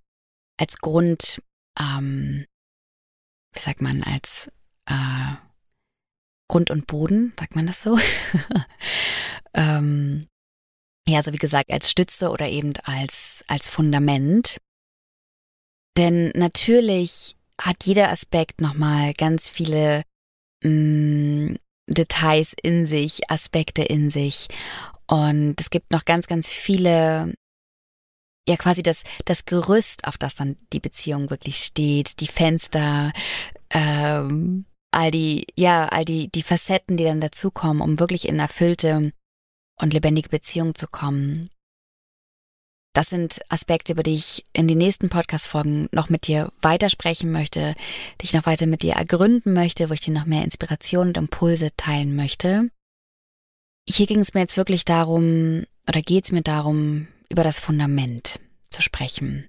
als 0.59 0.79
Grund, 0.79 1.41
ähm, 1.79 2.45
wie 3.53 3.59
sagt 3.59 3.81
man, 3.81 4.01
als 4.03 4.49
äh, 4.85 5.35
Grund 6.49 6.71
und 6.71 6.87
Boden, 6.87 7.33
sagt 7.37 7.55
man 7.55 7.67
das 7.67 7.81
so? 7.81 7.99
ähm, 9.53 10.27
ja, 11.07 11.17
also 11.17 11.33
wie 11.33 11.37
gesagt, 11.37 11.71
als 11.71 11.91
Stütze 11.91 12.29
oder 12.29 12.47
eben 12.47 12.73
als, 12.83 13.43
als 13.47 13.69
Fundament. 13.69 14.57
Denn 15.97 16.31
natürlich 16.35 17.35
hat 17.59 17.85
jeder 17.85 18.11
Aspekt 18.11 18.61
nochmal 18.61 19.13
ganz 19.13 19.49
viele 19.49 20.03
mh, 20.63 20.69
mm, 20.69 21.57
Details 21.89 22.53
in 22.61 22.85
sich, 22.85 23.31
Aspekte 23.31 23.81
in 23.81 24.09
sich. 24.09 24.47
Und 25.07 25.55
es 25.59 25.69
gibt 25.69 25.91
noch 25.91 26.05
ganz, 26.05 26.27
ganz 26.27 26.51
viele 26.51 27.33
ja 28.47 28.55
quasi 28.55 28.81
das, 28.81 29.03
das 29.25 29.45
Gerüst, 29.45 30.07
auf 30.07 30.17
das 30.17 30.35
dann 30.35 30.57
die 30.73 30.79
Beziehung 30.79 31.29
wirklich 31.29 31.57
steht, 31.57 32.19
die 32.21 32.27
Fenster, 32.27 33.11
ähm, 33.71 34.65
all 34.91 35.11
die, 35.11 35.45
ja, 35.55 35.87
all 35.89 36.05
die, 36.05 36.29
die 36.31 36.43
Facetten, 36.43 36.97
die 36.97 37.03
dann 37.03 37.21
dazukommen, 37.21 37.81
um 37.81 37.99
wirklich 37.99 38.27
in 38.27 38.39
erfüllte 38.39 39.11
und 39.79 39.93
lebendige 39.93 40.29
Beziehung 40.29 40.75
zu 40.75 40.87
kommen. 40.87 41.49
Das 42.97 43.11
sind 43.11 43.41
Aspekte, 43.49 43.91
über 43.91 44.01
die 44.01 44.15
ich 44.15 44.43
in 44.53 44.67
den 44.67 44.79
nächsten 44.79 45.09
Podcast-Folgen 45.09 45.87
noch 45.91 46.09
mit 46.09 46.25
dir 46.25 46.51
weitersprechen 46.63 47.31
möchte, 47.31 47.75
die 48.19 48.25
ich 48.25 48.33
noch 48.33 48.47
weiter 48.47 48.65
mit 48.65 48.81
dir 48.81 48.93
ergründen 48.93 49.53
möchte, 49.53 49.91
wo 49.91 49.93
ich 49.93 49.99
dir 49.99 50.15
noch 50.15 50.25
mehr 50.25 50.43
Inspiration 50.43 51.09
und 51.09 51.17
Impulse 51.17 51.69
teilen 51.77 52.15
möchte. 52.15 52.71
Hier 53.87 54.07
ging 54.07 54.19
es 54.19 54.33
mir 54.33 54.39
jetzt 54.39 54.57
wirklich 54.57 54.83
darum, 54.83 55.67
oder 55.87 56.01
geht 56.01 56.25
es 56.25 56.31
mir 56.31 56.41
darum, 56.41 57.07
über 57.29 57.43
das 57.43 57.59
Fundament 57.59 58.39
zu 58.71 58.81
sprechen. 58.81 59.47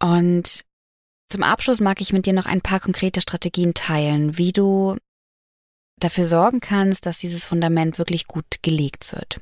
Und 0.00 0.62
zum 1.30 1.42
Abschluss 1.42 1.80
mag 1.80 2.00
ich 2.00 2.12
mit 2.12 2.26
dir 2.26 2.32
noch 2.32 2.46
ein 2.46 2.60
paar 2.60 2.78
konkrete 2.78 3.20
Strategien 3.20 3.74
teilen, 3.74 4.38
wie 4.38 4.52
du 4.52 4.98
dafür 5.98 6.28
sorgen 6.28 6.60
kannst, 6.60 7.06
dass 7.06 7.18
dieses 7.18 7.44
Fundament 7.44 7.98
wirklich 7.98 8.28
gut 8.28 8.62
gelegt 8.62 9.10
wird. 9.10 9.40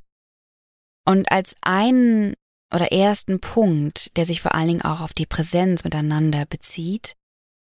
Und 1.04 1.30
als 1.30 1.56
einen 1.62 2.34
oder 2.72 2.92
ersten 2.92 3.40
Punkt, 3.40 4.16
der 4.16 4.24
sich 4.24 4.40
vor 4.40 4.54
allen 4.54 4.68
Dingen 4.68 4.82
auch 4.82 5.00
auf 5.00 5.12
die 5.12 5.26
Präsenz 5.26 5.84
miteinander 5.84 6.46
bezieht, 6.46 7.16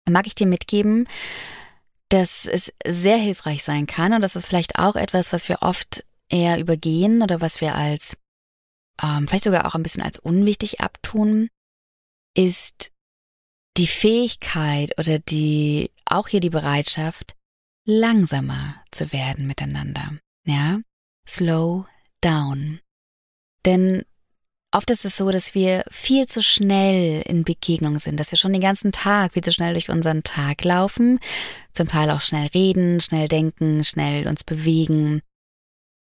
mag 0.09 0.27
ich 0.27 0.35
dir 0.35 0.47
mitgeben, 0.47 1.09
dass 2.09 2.47
es 2.47 2.73
sehr 2.87 3.17
hilfreich 3.17 3.65
sein 3.65 3.87
kann 3.87 4.13
und 4.13 4.21
das 4.21 4.37
ist 4.37 4.47
vielleicht 4.47 4.79
auch 4.79 4.97
etwas, 4.97 5.33
was 5.33 5.49
wir 5.49 5.63
oft 5.63 6.05
eher 6.29 6.59
übergehen 6.59 7.23
oder 7.23 7.41
was 7.41 7.61
wir 7.61 7.75
als 7.75 8.17
ähm, 9.03 9.27
vielleicht 9.27 9.45
sogar 9.45 9.67
auch 9.67 9.75
ein 9.75 9.83
bisschen 9.83 10.03
als 10.03 10.19
unwichtig 10.19 10.81
abtun, 10.81 11.49
ist 12.35 12.91
die 13.77 13.87
Fähigkeit 13.87 14.99
oder 14.99 15.19
die, 15.19 15.91
auch 16.05 16.29
hier 16.29 16.41
die 16.41 16.51
Bereitschaft, 16.51 17.35
langsamer 17.87 18.83
zu 18.91 19.13
werden 19.13 19.47
miteinander. 19.47 20.19
Ja? 20.45 20.81
Slow 21.27 21.87
down. 22.21 22.81
Denn 23.65 24.05
oft 24.73 24.91
ist 24.91 25.05
es 25.05 25.17
so, 25.17 25.31
dass 25.31 25.55
wir 25.55 25.85
viel 25.91 26.27
zu 26.27 26.43
schnell 26.43 27.23
in 27.23 27.45
Begegnung 27.45 27.99
sind, 27.99 28.19
dass 28.19 28.31
wir 28.31 28.39
schon 28.39 28.53
den 28.53 28.63
ganzen 28.63 28.93
Tag 28.93 29.35
viel 29.35 29.45
zu 29.45 29.53
schnell 29.53 29.75
durch 29.75 29.89
unseren 29.89 30.23
Tag 30.23 30.65
laufen, 30.65 31.21
zum 31.73 31.89
Teil 31.89 32.11
auch 32.11 32.21
schnell 32.21 32.49
reden, 32.49 33.01
schnell 33.01 33.29
denken, 33.29 33.85
schnell 33.85 34.27
uns 34.27 34.45
bewegen 34.45 35.23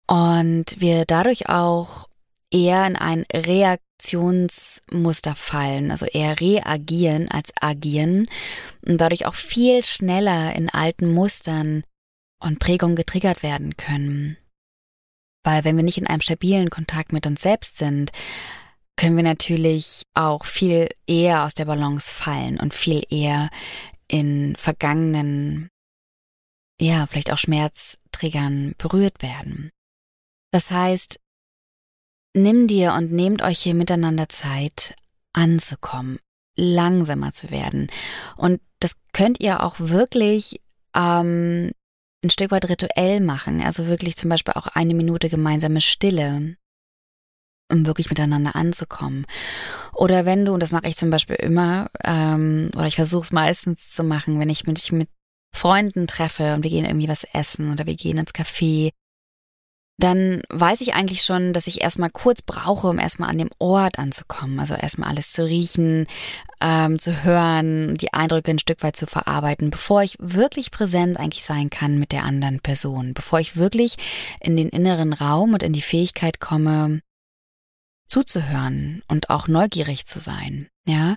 und 0.06 0.80
wir 0.80 1.04
dadurch 1.06 1.48
auch 1.48 2.08
eher 2.50 2.86
in 2.86 2.96
ein 2.96 3.24
Reaktionsmuster 3.32 5.34
fallen, 5.34 5.90
also 5.90 6.06
eher 6.06 6.38
reagieren 6.38 7.30
als 7.30 7.52
agieren 7.60 8.28
und 8.86 8.98
dadurch 8.98 9.26
auch 9.26 9.34
viel 9.34 9.84
schneller 9.84 10.54
in 10.54 10.68
alten 10.68 11.12
Mustern 11.12 11.84
und 12.40 12.58
Prägungen 12.58 12.96
getriggert 12.96 13.42
werden 13.42 13.76
können. 13.76 14.36
Weil 15.44 15.64
wenn 15.64 15.76
wir 15.76 15.84
nicht 15.84 15.98
in 15.98 16.06
einem 16.06 16.20
stabilen 16.20 16.70
Kontakt 16.70 17.12
mit 17.12 17.26
uns 17.26 17.42
selbst 17.42 17.76
sind, 17.76 18.12
können 18.96 19.16
wir 19.16 19.24
natürlich 19.24 20.02
auch 20.14 20.44
viel 20.44 20.88
eher 21.06 21.44
aus 21.44 21.54
der 21.54 21.64
Balance 21.64 22.12
fallen 22.12 22.60
und 22.60 22.74
viel 22.74 23.02
eher 23.08 23.50
in 24.08 24.54
vergangenen, 24.56 25.68
ja, 26.80 27.06
vielleicht 27.06 27.32
auch 27.32 27.38
Schmerztriggern 27.38 28.74
berührt 28.78 29.22
werden. 29.22 29.70
Das 30.52 30.70
heißt, 30.70 31.18
nimm 32.34 32.68
dir 32.68 32.92
und 32.92 33.12
nehmt 33.12 33.42
euch 33.42 33.60
hier 33.60 33.74
miteinander 33.74 34.28
Zeit 34.28 34.94
anzukommen, 35.32 36.18
langsamer 36.56 37.32
zu 37.32 37.50
werden. 37.50 37.90
Und 38.36 38.60
das 38.80 38.96
könnt 39.12 39.40
ihr 39.40 39.62
auch 39.62 39.76
wirklich 39.78 40.60
ähm, 40.94 41.72
ein 42.22 42.30
Stück 42.30 42.50
weit 42.50 42.68
rituell 42.68 43.20
machen. 43.20 43.62
Also 43.62 43.86
wirklich 43.86 44.16
zum 44.16 44.30
Beispiel 44.30 44.54
auch 44.54 44.68
eine 44.68 44.94
Minute 44.94 45.28
gemeinsame 45.28 45.80
Stille, 45.80 46.56
um 47.70 47.86
wirklich 47.86 48.10
miteinander 48.10 48.54
anzukommen. 48.54 49.26
Oder 49.94 50.24
wenn 50.24 50.44
du, 50.44 50.52
und 50.52 50.60
das 50.60 50.72
mache 50.72 50.86
ich 50.88 50.96
zum 50.96 51.10
Beispiel 51.10 51.36
immer, 51.36 51.90
ähm, 52.04 52.70
oder 52.74 52.86
ich 52.86 52.96
versuche 52.96 53.24
es 53.24 53.32
meistens 53.32 53.90
zu 53.90 54.04
machen, 54.04 54.38
wenn 54.38 54.50
ich 54.50 54.66
mich 54.66 54.92
mit 54.92 55.08
Freunden 55.54 56.06
treffe 56.06 56.54
und 56.54 56.62
wir 56.62 56.70
gehen 56.70 56.86
irgendwie 56.86 57.08
was 57.08 57.24
essen 57.24 57.72
oder 57.72 57.86
wir 57.86 57.94
gehen 57.94 58.18
ins 58.18 58.34
Café 58.34 58.90
dann 59.98 60.42
weiß 60.48 60.80
ich 60.80 60.94
eigentlich 60.94 61.22
schon, 61.22 61.52
dass 61.52 61.66
ich 61.66 61.82
erstmal 61.82 62.10
kurz 62.10 62.42
brauche, 62.42 62.88
um 62.88 62.98
erstmal 62.98 63.30
an 63.30 63.38
dem 63.38 63.50
Ort 63.58 63.98
anzukommen. 63.98 64.58
Also 64.58 64.74
erstmal 64.74 65.10
alles 65.10 65.32
zu 65.32 65.44
riechen, 65.44 66.06
ähm, 66.60 66.98
zu 66.98 67.24
hören, 67.24 67.96
die 67.96 68.12
Eindrücke 68.12 68.50
ein 68.50 68.58
Stück 68.58 68.82
weit 68.82 68.96
zu 68.96 69.06
verarbeiten, 69.06 69.70
bevor 69.70 70.02
ich 70.02 70.16
wirklich 70.18 70.70
präsent 70.70 71.18
eigentlich 71.18 71.44
sein 71.44 71.70
kann 71.70 71.98
mit 71.98 72.12
der 72.12 72.24
anderen 72.24 72.60
Person, 72.60 73.14
bevor 73.14 73.40
ich 73.40 73.56
wirklich 73.56 73.96
in 74.40 74.56
den 74.56 74.70
inneren 74.70 75.12
Raum 75.12 75.52
und 75.52 75.62
in 75.62 75.72
die 75.72 75.82
Fähigkeit 75.82 76.40
komme, 76.40 77.00
zuzuhören 78.06 79.02
und 79.08 79.30
auch 79.30 79.48
neugierig 79.48 80.06
zu 80.06 80.20
sein. 80.20 80.68
Ja, 80.84 81.14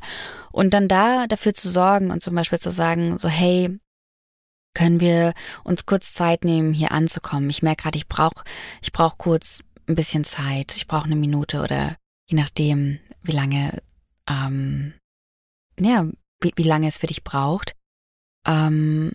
und 0.51 0.73
dann 0.75 0.87
da 0.87 1.25
dafür 1.27 1.53
zu 1.55 1.69
sorgen 1.69 2.11
und 2.11 2.21
zum 2.21 2.35
Beispiel 2.35 2.59
zu 2.59 2.71
sagen, 2.71 3.17
so, 3.17 3.27
hey, 3.27 3.79
können 4.75 4.99
wir 4.99 5.33
uns 5.63 5.87
kurz 5.87 6.13
Zeit 6.13 6.43
nehmen, 6.43 6.73
hier 6.73 6.91
anzukommen. 6.91 7.49
Ich 7.49 7.63
merke 7.63 7.83
gerade, 7.83 7.97
ich 7.97 8.07
brauche 8.07 8.43
ich 8.81 8.91
brauch 8.91 9.17
kurz 9.17 9.63
ein 9.87 9.95
bisschen 9.95 10.23
Zeit. 10.23 10.75
Ich 10.75 10.87
brauche 10.87 11.05
eine 11.05 11.15
Minute 11.15 11.61
oder 11.61 11.97
je 12.27 12.37
nachdem, 12.37 12.99
wie 13.23 13.31
lange, 13.31 13.81
ähm, 14.29 14.93
ja, 15.79 16.05
wie, 16.41 16.53
wie 16.55 16.63
lange 16.63 16.87
es 16.87 16.97
für 16.97 17.07
dich 17.07 17.23
braucht, 17.23 17.75
ähm, 18.45 19.13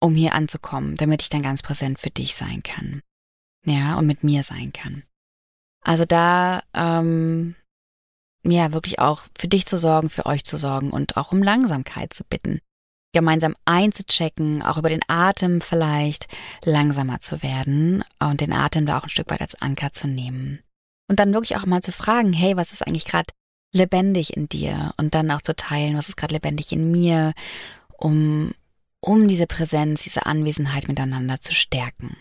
um 0.00 0.16
hier 0.16 0.34
anzukommen, 0.34 0.96
damit 0.96 1.22
ich 1.22 1.28
dann 1.28 1.42
ganz 1.42 1.62
präsent 1.62 2.00
für 2.00 2.10
dich 2.10 2.34
sein 2.34 2.62
kann. 2.62 3.02
Ja, 3.64 3.96
und 3.96 4.06
mit 4.06 4.24
mir 4.24 4.42
sein 4.42 4.72
kann. 4.72 5.04
Also 5.84 6.04
da, 6.04 6.62
ähm, 6.74 7.54
ja, 8.44 8.72
wirklich 8.72 8.98
auch 8.98 9.26
für 9.38 9.46
dich 9.46 9.66
zu 9.66 9.78
sorgen, 9.78 10.10
für 10.10 10.26
euch 10.26 10.44
zu 10.44 10.56
sorgen 10.56 10.90
und 10.90 11.16
auch 11.16 11.30
um 11.30 11.42
Langsamkeit 11.42 12.12
zu 12.12 12.24
bitten 12.24 12.60
gemeinsam 13.12 13.54
einzuchecken, 13.64 14.62
auch 14.62 14.78
über 14.78 14.88
den 14.88 15.02
Atem 15.06 15.60
vielleicht 15.60 16.28
langsamer 16.64 17.20
zu 17.20 17.42
werden 17.42 18.04
und 18.18 18.40
den 18.40 18.52
Atem 18.52 18.86
da 18.86 18.98
auch 18.98 19.04
ein 19.04 19.10
Stück 19.10 19.30
weit 19.30 19.40
als 19.40 19.60
Anker 19.60 19.92
zu 19.92 20.08
nehmen. 20.08 20.60
Und 21.08 21.20
dann 21.20 21.32
wirklich 21.34 21.56
auch 21.56 21.66
mal 21.66 21.82
zu 21.82 21.92
fragen, 21.92 22.32
hey, 22.32 22.56
was 22.56 22.72
ist 22.72 22.86
eigentlich 22.86 23.04
gerade 23.04 23.30
lebendig 23.72 24.36
in 24.36 24.48
dir? 24.48 24.94
Und 24.96 25.14
dann 25.14 25.30
auch 25.30 25.42
zu 25.42 25.54
teilen, 25.54 25.96
was 25.96 26.08
ist 26.08 26.16
gerade 26.16 26.34
lebendig 26.34 26.72
in 26.72 26.90
mir, 26.90 27.32
um, 27.98 28.52
um 29.00 29.28
diese 29.28 29.46
Präsenz, 29.46 30.02
diese 30.02 30.26
Anwesenheit 30.26 30.88
miteinander 30.88 31.40
zu 31.40 31.52
stärken. 31.52 32.16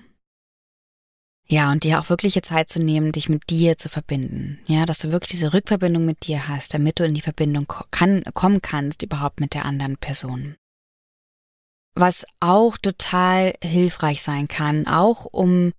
Ja, 1.48 1.72
und 1.72 1.84
dir 1.84 2.00
auch 2.00 2.10
wirkliche 2.10 2.42
Zeit 2.42 2.70
zu 2.70 2.80
nehmen, 2.80 3.12
dich 3.12 3.28
mit 3.28 3.50
dir 3.50 3.78
zu 3.78 3.90
verbinden. 3.90 4.60
Ja, 4.68 4.86
dass 4.86 5.00
du 5.00 5.12
wirklich 5.12 5.32
diese 5.32 5.54
Rückverbindung 5.54 6.06
mit 6.06 6.28
dir 6.28 6.48
hast, 6.48 6.74
damit 6.74 7.00
du 7.00 7.04
in 7.04 7.14
die 7.14 7.22
Verbindung 7.22 7.68
kann, 7.92 8.24
kommen 8.34 8.62
kannst 8.62 9.04
überhaupt 9.04 9.42
mit 9.42 9.54
der 9.54 9.66
anderen 9.66 9.98
Person 9.98 10.56
was 11.96 12.26
auch 12.40 12.78
total 12.78 13.54
hilfreich 13.64 14.22
sein 14.22 14.48
kann, 14.48 14.88
auch 14.88 15.26
um 15.26 15.74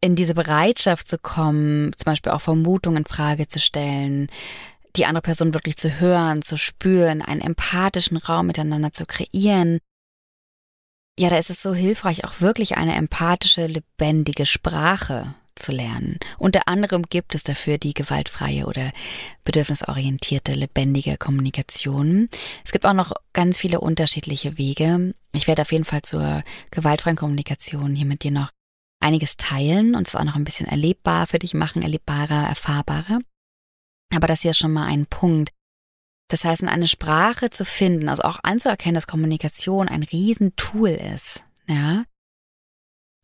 in 0.00 0.14
diese 0.14 0.34
Bereitschaft 0.34 1.08
zu 1.08 1.18
kommen, 1.18 1.92
zum 1.96 2.04
Beispiel 2.04 2.32
auch 2.32 2.40
Vermutungen 2.40 2.98
in 2.98 3.06
Frage 3.06 3.48
zu 3.48 3.58
stellen, 3.58 4.28
die 4.94 5.06
andere 5.06 5.22
Person 5.22 5.52
wirklich 5.52 5.76
zu 5.76 6.00
hören, 6.00 6.42
zu 6.42 6.56
spüren, 6.56 7.22
einen 7.22 7.40
empathischen 7.40 8.16
Raum 8.16 8.46
miteinander 8.46 8.92
zu 8.92 9.04
kreieren. 9.04 9.80
Ja, 11.18 11.30
da 11.30 11.38
ist 11.38 11.50
es 11.50 11.62
so 11.62 11.74
hilfreich, 11.74 12.24
auch 12.24 12.40
wirklich 12.40 12.76
eine 12.76 12.94
empathische, 12.94 13.66
lebendige 13.66 14.46
Sprache 14.46 15.34
zu 15.56 15.72
lernen. 15.72 16.18
Unter 16.38 16.68
anderem 16.68 17.02
gibt 17.02 17.34
es 17.34 17.42
dafür 17.42 17.78
die 17.78 17.94
gewaltfreie 17.94 18.66
oder 18.66 18.92
bedürfnisorientierte, 19.44 20.52
lebendige 20.52 21.16
Kommunikation. 21.16 22.28
Es 22.64 22.72
gibt 22.72 22.86
auch 22.86 22.92
noch 22.92 23.12
ganz 23.32 23.58
viele 23.58 23.80
unterschiedliche 23.80 24.58
Wege. 24.58 25.14
Ich 25.32 25.46
werde 25.46 25.62
auf 25.62 25.72
jeden 25.72 25.84
Fall 25.84 26.02
zur 26.02 26.42
gewaltfreien 26.70 27.16
Kommunikation 27.16 27.94
hier 27.94 28.06
mit 28.06 28.22
dir 28.22 28.30
noch 28.30 28.50
einiges 29.00 29.36
teilen 29.36 29.94
und 29.94 30.06
es 30.06 30.16
auch 30.16 30.24
noch 30.24 30.36
ein 30.36 30.44
bisschen 30.44 30.66
erlebbar 30.66 31.26
für 31.26 31.38
dich 31.38 31.54
machen, 31.54 31.82
erlebbarer, 31.82 32.48
erfahrbarer. 32.48 33.18
Aber 34.14 34.26
das 34.26 34.42
hier 34.42 34.52
ist 34.52 34.58
schon 34.58 34.72
mal 34.72 34.86
ein 34.86 35.06
Punkt. 35.06 35.50
Das 36.28 36.44
heißt, 36.44 36.62
in 36.62 36.68
eine 36.68 36.88
Sprache 36.88 37.50
zu 37.50 37.64
finden, 37.64 38.08
also 38.08 38.24
auch 38.24 38.38
anzuerkennen, 38.42 38.94
dass 38.94 39.06
Kommunikation 39.06 39.88
ein 39.88 40.02
Riesentool 40.02 40.90
ist, 40.90 41.44
ja, 41.68 42.04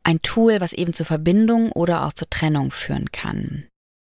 ein 0.02 0.20
Tool, 0.22 0.60
was 0.60 0.72
eben 0.72 0.94
zur 0.94 1.06
Verbindung 1.06 1.72
oder 1.72 2.06
auch 2.06 2.12
zur 2.12 2.28
Trennung 2.28 2.70
führen 2.70 3.12
kann. 3.12 3.68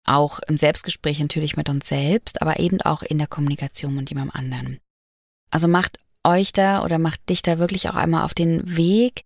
Auch 0.05 0.39
im 0.47 0.57
Selbstgespräch 0.57 1.19
natürlich 1.19 1.57
mit 1.57 1.69
uns 1.69 1.87
selbst, 1.87 2.41
aber 2.41 2.59
eben 2.59 2.81
auch 2.81 3.01
in 3.01 3.17
der 3.17 3.27
Kommunikation 3.27 3.95
mit 3.95 4.09
jemandem 4.09 4.35
anderen. 4.35 4.79
Also 5.49 5.67
macht 5.67 5.99
euch 6.23 6.53
da 6.53 6.83
oder 6.83 6.99
macht 6.99 7.29
dich 7.29 7.41
da 7.41 7.59
wirklich 7.59 7.89
auch 7.89 7.95
einmal 7.95 8.23
auf 8.23 8.33
den 8.33 8.77
Weg, 8.77 9.23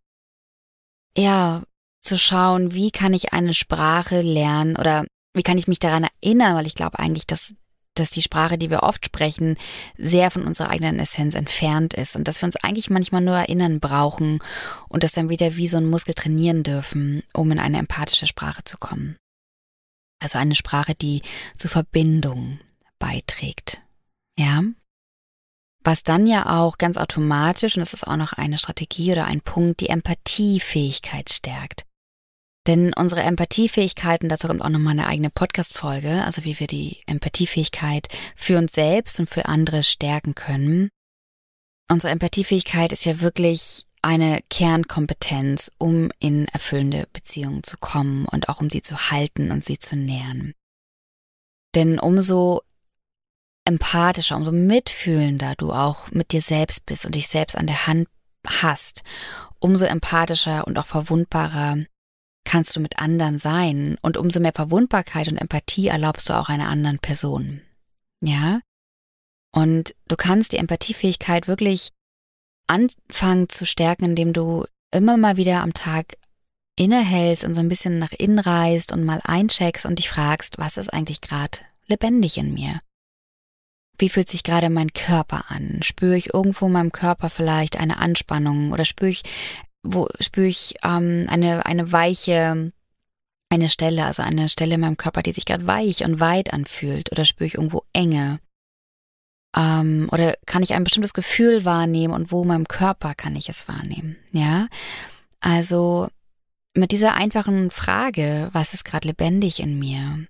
ja, 1.17 1.63
zu 2.01 2.17
schauen, 2.17 2.73
wie 2.73 2.91
kann 2.91 3.13
ich 3.13 3.33
eine 3.33 3.53
Sprache 3.53 4.21
lernen 4.21 4.75
oder 4.75 5.05
wie 5.33 5.43
kann 5.43 5.57
ich 5.57 5.67
mich 5.67 5.79
daran 5.79 6.07
erinnern, 6.21 6.55
weil 6.55 6.65
ich 6.65 6.75
glaube 6.75 6.99
eigentlich, 6.99 7.27
dass 7.27 7.53
dass 7.95 8.11
die 8.11 8.21
Sprache, 8.21 8.57
die 8.57 8.69
wir 8.69 8.83
oft 8.83 9.05
sprechen, 9.05 9.57
sehr 9.97 10.31
von 10.31 10.45
unserer 10.45 10.69
eigenen 10.69 10.99
Essenz 10.99 11.35
entfernt 11.35 11.93
ist 11.93 12.15
und 12.15 12.27
dass 12.27 12.41
wir 12.41 12.45
uns 12.45 12.55
eigentlich 12.57 12.89
manchmal 12.89 13.21
nur 13.21 13.35
erinnern 13.35 13.79
brauchen 13.79 14.39
und 14.87 15.03
das 15.03 15.11
dann 15.11 15.29
wieder 15.29 15.55
wie 15.57 15.67
so 15.67 15.77
ein 15.77 15.89
Muskel 15.89 16.13
trainieren 16.13 16.63
dürfen, 16.63 17.23
um 17.33 17.51
in 17.51 17.59
eine 17.59 17.77
empathische 17.77 18.27
Sprache 18.27 18.63
zu 18.63 18.77
kommen. 18.77 19.17
Also 20.21 20.37
eine 20.37 20.55
Sprache, 20.55 20.93
die 20.93 21.21
zur 21.57 21.71
Verbindung 21.71 22.59
beiträgt. 22.99 23.81
Ja? 24.37 24.63
Was 25.83 26.03
dann 26.03 26.27
ja 26.27 26.59
auch 26.61 26.77
ganz 26.77 26.97
automatisch, 26.97 27.75
und 27.75 27.79
das 27.79 27.93
ist 27.93 28.05
auch 28.05 28.15
noch 28.15 28.33
eine 28.33 28.59
Strategie 28.59 29.11
oder 29.11 29.25
ein 29.25 29.41
Punkt, 29.41 29.79
die 29.81 29.89
Empathiefähigkeit 29.89 31.31
stärkt. 31.31 31.85
Denn 32.67 32.93
unsere 32.93 33.21
Empathiefähigkeiten, 33.21 34.29
dazu 34.29 34.47
kommt 34.47 34.61
auch 34.61 34.69
nochmal 34.69 34.91
eine 34.91 35.07
eigene 35.07 35.31
Podcast-Folge, 35.31 36.23
also 36.23 36.43
wie 36.43 36.59
wir 36.59 36.67
die 36.67 37.01
Empathiefähigkeit 37.07 38.07
für 38.35 38.57
uns 38.57 38.73
selbst 38.73 39.19
und 39.19 39.29
für 39.29 39.45
andere 39.45 39.81
stärken 39.81 40.35
können. 40.35 40.89
Unsere 41.89 42.11
Empathiefähigkeit 42.11 42.91
ist 42.91 43.03
ja 43.05 43.19
wirklich 43.19 43.85
eine 44.03 44.41
Kernkompetenz, 44.49 45.71
um 45.77 46.11
in 46.19 46.47
erfüllende 46.47 47.07
Beziehungen 47.13 47.63
zu 47.63 47.77
kommen 47.77 48.25
und 48.25 48.49
auch 48.49 48.61
um 48.61 48.69
sie 48.69 48.81
zu 48.81 49.09
halten 49.11 49.51
und 49.51 49.65
sie 49.65 49.79
zu 49.79 49.95
nähren. 49.95 50.53
Denn 51.75 51.99
umso 51.99 52.61
empathischer, 53.65 54.35
umso 54.35 54.51
mitfühlender 54.51 55.55
du 55.55 55.71
auch 55.71 56.11
mit 56.11 56.31
dir 56.31 56.41
selbst 56.41 56.85
bist 56.85 57.05
und 57.05 57.15
dich 57.15 57.27
selbst 57.27 57.55
an 57.55 57.67
der 57.67 57.87
Hand 57.87 58.07
hast, 58.47 59.03
umso 59.59 59.85
empathischer 59.85 60.65
und 60.65 60.77
auch 60.77 60.87
verwundbarer 60.87 61.77
kannst 62.43 62.75
du 62.75 62.79
mit 62.79 62.99
anderen 62.99 63.39
sein 63.39 63.97
und 64.01 64.17
umso 64.17 64.39
mehr 64.39 64.53
Verwundbarkeit 64.53 65.27
und 65.27 65.37
Empathie 65.37 65.87
erlaubst 65.87 66.29
du 66.29 66.33
auch 66.33 66.49
einer 66.49 66.69
anderen 66.69 66.99
Person. 66.99 67.61
Ja? 68.21 68.61
Und 69.53 69.95
du 70.07 70.15
kannst 70.15 70.53
die 70.53 70.57
Empathiefähigkeit 70.57 71.47
wirklich 71.47 71.91
anfangen 72.67 73.49
zu 73.49 73.65
stärken, 73.65 74.05
indem 74.05 74.33
du 74.33 74.65
immer 74.91 75.17
mal 75.17 75.37
wieder 75.37 75.61
am 75.61 75.73
Tag 75.73 76.17
innehältst 76.77 77.43
und 77.43 77.53
so 77.53 77.59
ein 77.59 77.69
bisschen 77.69 77.99
nach 77.99 78.11
innen 78.11 78.39
reist 78.39 78.93
und 78.93 79.03
mal 79.03 79.21
eincheckst 79.23 79.85
und 79.85 79.99
dich 79.99 80.09
fragst, 80.09 80.57
was 80.57 80.77
ist 80.77 80.93
eigentlich 80.93 81.21
gerade 81.21 81.59
lebendig 81.87 82.37
in 82.37 82.53
mir? 82.53 82.79
Wie 83.97 84.09
fühlt 84.09 84.29
sich 84.29 84.43
gerade 84.43 84.69
mein 84.69 84.93
Körper 84.93 85.45
an? 85.49 85.79
Spüre 85.83 86.17
ich 86.17 86.33
irgendwo 86.33 86.65
in 86.67 86.71
meinem 86.71 86.91
Körper 86.91 87.29
vielleicht 87.29 87.77
eine 87.77 87.97
Anspannung 87.97 88.71
oder 88.71 88.85
spüre 88.85 89.11
ich 89.11 89.23
wo 89.83 90.07
spüre 90.19 90.47
ich 90.47 90.75
ähm, 90.83 91.27
eine, 91.29 91.65
eine 91.65 91.91
weiche, 91.91 92.71
eine 93.49 93.69
Stelle, 93.69 94.05
also 94.05 94.21
eine 94.21 94.49
Stelle 94.49 94.75
in 94.75 94.81
meinem 94.81 94.97
Körper, 94.97 95.23
die 95.23 95.31
sich 95.31 95.45
gerade 95.45 95.67
weich 95.67 96.03
und 96.03 96.19
weit 96.19 96.53
anfühlt 96.53 97.11
oder 97.11 97.25
spüre 97.25 97.47
ich 97.47 97.55
irgendwo 97.55 97.83
Enge? 97.93 98.39
Ähm, 99.55 100.07
oder 100.11 100.35
kann 100.45 100.63
ich 100.63 100.73
ein 100.73 100.83
bestimmtes 100.83 101.13
Gefühl 101.13 101.65
wahrnehmen 101.65 102.13
und 102.13 102.31
wo 102.31 102.43
in 102.43 102.47
meinem 102.47 102.67
Körper 102.67 103.15
kann 103.15 103.35
ich 103.35 103.49
es 103.49 103.67
wahrnehmen? 103.67 104.17
Ja, 104.31 104.67
also 105.39 106.07
mit 106.73 106.91
dieser 106.91 107.15
einfachen 107.15 107.71
Frage, 107.71 108.49
was 108.53 108.73
ist 108.73 108.85
gerade 108.85 109.07
lebendig 109.07 109.59
in 109.59 109.77
mir, 109.77 110.25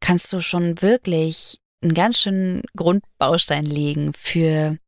kannst 0.00 0.32
du 0.32 0.40
schon 0.40 0.82
wirklich 0.82 1.58
einen 1.82 1.94
ganz 1.94 2.20
schönen 2.20 2.62
Grundbaustein 2.76 3.66
legen 3.66 4.12
für 4.14 4.78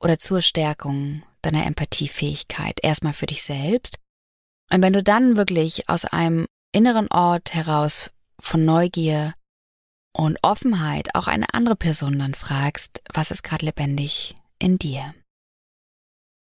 oder 0.00 0.18
zur 0.18 0.42
Stärkung 0.42 1.22
deiner 1.44 1.66
Empathiefähigkeit. 1.66 2.78
Erstmal 2.82 3.12
für 3.12 3.26
dich 3.26 3.42
selbst. 3.42 3.98
Und 4.72 4.82
wenn 4.82 4.92
du 4.92 5.02
dann 5.02 5.36
wirklich 5.36 5.88
aus 5.88 6.04
einem 6.04 6.46
inneren 6.72 7.08
Ort 7.08 7.54
heraus 7.54 8.10
von 8.40 8.64
Neugier 8.64 9.34
und 10.16 10.38
Offenheit 10.42 11.14
auch 11.14 11.26
eine 11.26 11.52
andere 11.54 11.76
Person 11.76 12.18
dann 12.18 12.34
fragst, 12.34 13.02
was 13.12 13.30
ist 13.30 13.42
gerade 13.42 13.66
lebendig 13.66 14.36
in 14.58 14.78
dir? 14.78 15.14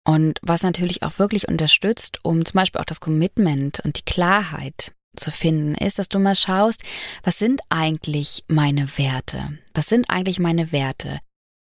Und 0.06 0.40
was 0.42 0.64
natürlich 0.64 1.04
auch 1.04 1.20
wirklich 1.20 1.50
unterstützt, 1.50 2.20
um 2.24 2.46
zum 2.46 2.60
Beispiel 2.60 2.80
auch 2.80 2.86
das 2.86 3.02
Commitment 3.02 3.82
und 3.82 3.98
die 3.98 4.06
Klarheit 4.06 4.94
zu 5.18 5.32
finden, 5.32 5.76
ist, 5.76 6.00
dass 6.00 6.08
du 6.08 6.20
mal 6.20 6.36
schaust, 6.36 6.82
was 7.24 7.40
sind 7.40 7.62
eigentlich 7.70 8.46
meine 8.48 8.98
Werte? 8.98 9.58
Was 9.74 9.88
sind 9.88 10.10
eigentlich 10.10 10.40
meine 10.40 10.72
Werte? 10.72 11.20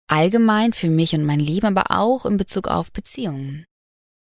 Allgemein 0.09 0.73
für 0.73 0.89
mich 0.89 1.15
und 1.15 1.25
mein 1.25 1.41
Leben, 1.41 1.67
aber 1.67 1.91
auch 1.91 2.27
in 2.27 2.37
Bezug 2.37 2.69
auf 2.69 2.93
Beziehungen. 2.93 3.65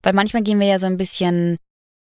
Weil 0.02 0.12
manchmal 0.12 0.42
gehen 0.42 0.60
wir 0.60 0.66
ja 0.66 0.78
so 0.78 0.86
ein 0.86 0.96
bisschen, 0.96 1.58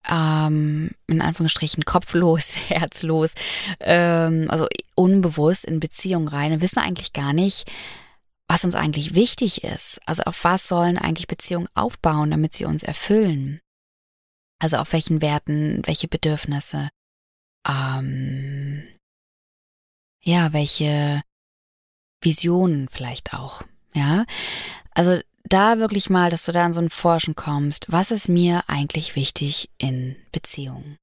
ähm, 0.09 0.91
in 1.07 1.23
Anführungsstrichen, 1.23 1.85
kopflos, 1.85 2.55
herzlos, 2.69 3.35
ähm, 3.81 4.47
also 4.51 4.67
unbewusst 4.95 5.65
in 5.65 5.81
Beziehungen 5.81 6.29
rein 6.29 6.53
und 6.53 6.61
wissen 6.61 6.81
eigentlich 6.81 7.12
gar 7.12 7.33
nicht, 7.33 7.71
was 8.49 8.65
uns 8.65 8.75
eigentlich 8.75 9.15
wichtig 9.15 9.65
ist. 9.65 10.01
Also 10.05 10.25
auf 10.25 10.45
was 10.45 10.69
sollen 10.69 10.99
eigentlich 10.99 11.27
Beziehungen 11.27 11.69
aufbauen, 11.75 12.31
damit 12.31 12.53
sie 12.53 12.67
uns 12.67 12.83
erfüllen? 12.83 13.61
Also 14.59 14.77
auf 14.77 14.93
welchen 14.93 15.23
Werten, 15.23 15.83
welche 15.87 16.09
Bedürfnisse, 16.09 16.91
ähm, 17.67 18.87
ja, 20.23 20.53
welche 20.53 21.23
Visionen 22.25 22.89
vielleicht 22.91 23.35
auch, 23.35 23.62
ja. 23.95 24.25
Also 24.93 25.18
da 25.45 25.79
wirklich 25.79 26.09
mal, 26.11 26.31
dass 26.31 26.45
du 26.45 26.53
da 26.53 26.64
in 26.66 26.72
so 26.72 26.81
ein 26.81 26.91
Forschen 26.91 27.35
kommst, 27.35 27.87
was 27.91 28.11
ist 28.11 28.29
mir 28.29 28.64
eigentlich 28.66 29.14
wichtig 29.16 29.70
in 29.79 30.16
Beziehungen? 30.33 30.97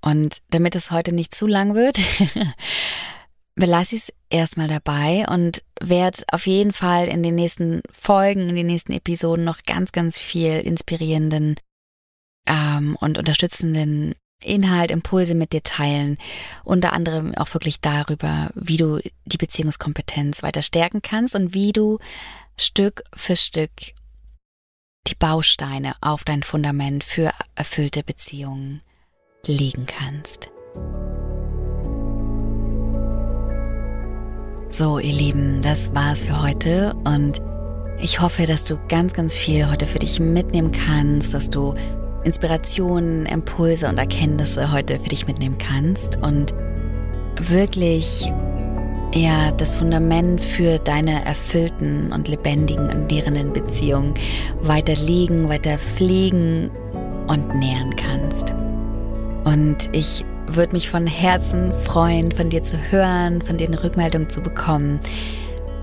Und 0.00 0.38
damit 0.50 0.74
es 0.74 0.90
heute 0.90 1.12
nicht 1.12 1.34
zu 1.34 1.46
lang 1.46 1.74
wird, 1.74 1.98
belasse 3.54 3.96
ich 3.96 4.02
es 4.02 4.12
erstmal 4.30 4.68
dabei 4.68 5.26
und 5.28 5.62
werde 5.80 6.22
auf 6.30 6.46
jeden 6.46 6.72
Fall 6.72 7.08
in 7.08 7.22
den 7.22 7.34
nächsten 7.34 7.82
Folgen, 7.90 8.48
in 8.48 8.56
den 8.56 8.66
nächsten 8.66 8.92
Episoden 8.92 9.44
noch 9.44 9.62
ganz, 9.64 9.92
ganz 9.92 10.18
viel 10.18 10.60
inspirierenden 10.60 11.56
ähm, 12.46 12.96
und 13.00 13.18
unterstützenden 13.18 14.14
Inhalt, 14.42 14.90
Impulse 14.90 15.34
mit 15.34 15.52
dir 15.52 15.62
teilen. 15.62 16.18
Unter 16.64 16.92
anderem 16.92 17.34
auch 17.34 17.52
wirklich 17.54 17.80
darüber, 17.80 18.50
wie 18.54 18.76
du 18.76 19.00
die 19.24 19.38
Beziehungskompetenz 19.38 20.42
weiter 20.42 20.62
stärken 20.62 21.02
kannst 21.02 21.34
und 21.34 21.54
wie 21.54 21.72
du 21.72 21.98
Stück 22.56 23.02
für 23.14 23.36
Stück 23.36 23.70
die 25.06 25.14
Bausteine 25.14 25.94
auf 26.00 26.24
dein 26.24 26.42
Fundament 26.42 27.04
für 27.04 27.32
erfüllte 27.54 28.02
Beziehungen 28.02 28.82
legen 29.46 29.86
kannst. 29.86 30.50
So, 34.68 34.98
ihr 34.98 35.12
Lieben, 35.12 35.62
das 35.62 35.94
war's 35.94 36.24
für 36.24 36.42
heute 36.42 36.94
und 37.04 37.40
ich 37.98 38.20
hoffe, 38.20 38.46
dass 38.46 38.64
du 38.64 38.78
ganz, 38.88 39.14
ganz 39.14 39.34
viel 39.34 39.70
heute 39.70 39.86
für 39.86 40.00
dich 40.00 40.18
mitnehmen 40.20 40.72
kannst, 40.72 41.32
dass 41.32 41.48
du 41.48 41.74
Inspirationen, 42.26 43.24
Impulse 43.24 43.88
und 43.88 43.98
Erkenntnisse 43.98 44.72
heute 44.72 44.98
für 44.98 45.08
dich 45.08 45.28
mitnehmen 45.28 45.58
kannst 45.58 46.16
und 46.16 46.52
wirklich 47.40 48.32
ja 49.14 49.52
das 49.52 49.76
Fundament 49.76 50.40
für 50.40 50.80
deine 50.80 51.24
erfüllten 51.24 52.12
und 52.12 52.26
lebendigen 52.26 52.90
und 52.90 53.12
nährenden 53.12 53.52
Beziehungen 53.52 54.14
weiter 54.60 54.96
legen, 54.96 55.48
weiter 55.48 55.78
pflegen 55.78 56.72
und 57.28 57.54
nähern 57.54 57.94
kannst. 57.94 58.52
Und 59.44 59.88
ich 59.92 60.24
würde 60.48 60.72
mich 60.72 60.90
von 60.90 61.06
Herzen 61.06 61.72
freuen, 61.72 62.32
von 62.32 62.50
dir 62.50 62.64
zu 62.64 62.76
hören, 62.90 63.40
von 63.40 63.56
dir 63.56 63.68
eine 63.68 63.84
Rückmeldung 63.84 64.28
zu 64.28 64.40
bekommen, 64.40 64.98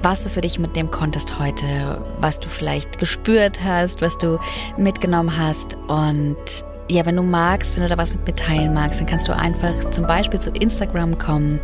was 0.03 0.23
du 0.23 0.29
für 0.29 0.41
dich 0.41 0.59
mitnehmen 0.59 0.91
konntest 0.91 1.39
heute, 1.39 2.01
was 2.19 2.39
du 2.39 2.49
vielleicht 2.49 2.99
gespürt 2.99 3.63
hast, 3.63 4.01
was 4.01 4.17
du 4.17 4.37
mitgenommen 4.77 5.35
hast. 5.37 5.77
Und 5.87 6.35
ja, 6.89 7.05
wenn 7.05 7.15
du 7.15 7.23
magst, 7.23 7.75
wenn 7.75 7.83
du 7.83 7.89
da 7.89 7.97
was 7.97 8.11
mit 8.11 8.27
mir 8.27 8.35
teilen 8.35 8.73
magst, 8.73 8.99
dann 8.99 9.07
kannst 9.07 9.29
du 9.29 9.35
einfach 9.35 9.89
zum 9.91 10.05
Beispiel 10.05 10.39
zu 10.39 10.51
Instagram 10.51 11.17
kommen, 11.17 11.59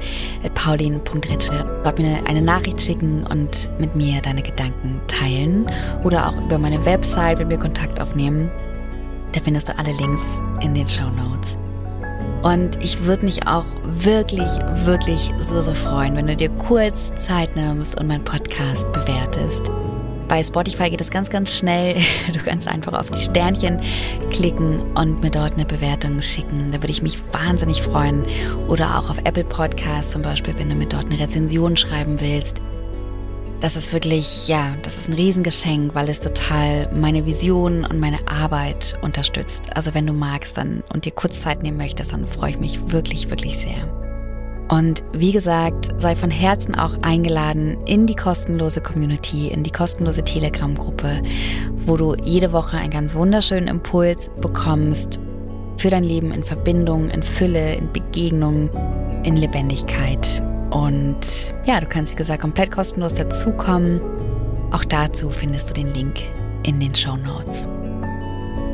paulin.ritschel, 0.55 1.81
dort 1.83 1.99
mir 1.99 2.17
eine 2.27 2.41
Nachricht 2.41 2.81
schicken 2.81 3.27
und 3.27 3.69
mit 3.77 3.95
mir 3.95 4.21
deine 4.21 4.41
Gedanken 4.41 5.01
teilen 5.07 5.69
oder 6.03 6.27
auch 6.27 6.45
über 6.45 6.57
meine 6.57 6.83
Website 6.85 7.39
mit 7.39 7.49
mir 7.49 7.57
Kontakt 7.57 8.01
aufnehmen. 8.01 8.49
Da 9.33 9.41
findest 9.41 9.67
du 9.67 9.77
alle 9.77 9.91
Links 9.97 10.39
in 10.61 10.73
den 10.73 10.87
Show 10.87 11.09
Notes. 11.09 11.57
Und 12.41 12.81
ich 12.83 13.03
würde 13.03 13.25
mich 13.25 13.47
auch 13.47 13.65
wirklich, 13.83 14.49
wirklich 14.85 15.31
so, 15.39 15.59
so 15.61 15.73
freuen, 15.73 16.15
wenn 16.15 16.27
du 16.27 16.35
dir 16.35 16.49
kurz 16.49 17.13
Zeit 17.15 17.55
nimmst 17.55 17.99
und 17.99 18.07
meinen 18.07 18.23
Podcast 18.23 18.91
bewertest. 18.93 19.69
Bei 20.29 20.43
Spotify 20.43 20.91
geht 20.91 21.01
es 21.01 21.09
ganz, 21.09 21.29
ganz 21.29 21.57
schnell. 21.57 21.95
Du 22.33 22.39
kannst 22.39 22.67
einfach 22.67 22.93
auf 22.93 23.09
die 23.09 23.19
Sternchen 23.19 23.81
klicken 24.29 24.79
und 24.93 25.21
mir 25.21 25.31
dort 25.31 25.53
eine 25.53 25.65
Bewertung 25.65 26.21
schicken. 26.21 26.69
Da 26.71 26.77
würde 26.81 26.91
ich 26.91 27.01
mich 27.01 27.19
wahnsinnig 27.33 27.81
freuen. 27.81 28.23
Oder 28.67 28.99
auch 28.99 29.09
auf 29.09 29.17
Apple 29.23 29.43
Podcasts 29.43 30.11
zum 30.11 30.21
Beispiel, 30.21 30.53
wenn 30.57 30.69
du 30.69 30.75
mir 30.75 30.85
dort 30.85 31.07
eine 31.07 31.19
Rezension 31.19 31.75
schreiben 31.75 32.21
willst. 32.21 32.61
Das 33.61 33.75
ist 33.75 33.91
wirklich, 33.91 34.47
ja, 34.47 34.73
das 34.83 34.97
ist 34.97 35.09
ein 35.09 35.15
Riesengeschenk, 35.15 35.93
weil 35.93 36.07
es 36.07 36.21
total 36.21 36.89
meine 36.93 37.25
Vision 37.25 37.83
und 37.83 37.99
meine 37.99 38.19
Arbeit 38.25 38.97
unterstützt. 39.01 39.75
Also 39.75 39.93
wenn 39.93 40.07
du 40.07 40.13
magst 40.13 40.55
dann 40.55 40.81
und 40.93 41.03
dir 41.03 41.11
kurz 41.11 41.41
Zeit 41.41 41.61
nehmen 41.61 41.77
möchtest, 41.77 42.13
dann 42.13 42.25
freue 42.25 42.51
ich 42.51 42.59
mich 42.59 42.91
wirklich, 42.91 43.29
wirklich 43.29 43.57
sehr. 43.57 43.87
Und 44.69 45.03
wie 45.11 45.31
gesagt, 45.31 45.89
sei 45.97 46.15
von 46.15 46.31
Herzen 46.31 46.75
auch 46.75 47.01
eingeladen 47.01 47.77
in 47.85 48.05
die 48.05 48.15
kostenlose 48.15 48.79
Community, 48.79 49.47
in 49.47 49.63
die 49.63 49.71
kostenlose 49.71 50.23
Telegram-Gruppe, 50.23 51.21
wo 51.85 51.97
du 51.97 52.15
jede 52.23 52.53
Woche 52.53 52.77
einen 52.77 52.91
ganz 52.91 53.13
wunderschönen 53.13 53.67
Impuls 53.67 54.29
bekommst 54.39 55.19
für 55.77 55.89
dein 55.89 56.03
Leben 56.03 56.31
in 56.31 56.43
Verbindung, 56.43 57.09
in 57.09 57.23
Fülle, 57.23 57.75
in 57.75 57.91
Begegnung, 57.91 58.69
in 59.23 59.35
Lebendigkeit. 59.35 60.43
Und 60.71 61.53
ja, 61.65 61.79
du 61.79 61.87
kannst, 61.87 62.11
wie 62.11 62.15
gesagt, 62.15 62.41
komplett 62.41 62.71
kostenlos 62.71 63.13
dazukommen. 63.13 64.01
Auch 64.71 64.85
dazu 64.85 65.29
findest 65.29 65.69
du 65.69 65.73
den 65.73 65.93
Link 65.93 66.21
in 66.63 66.79
den 66.79 66.93
Show 66.93 67.15
Notes. 67.17 67.67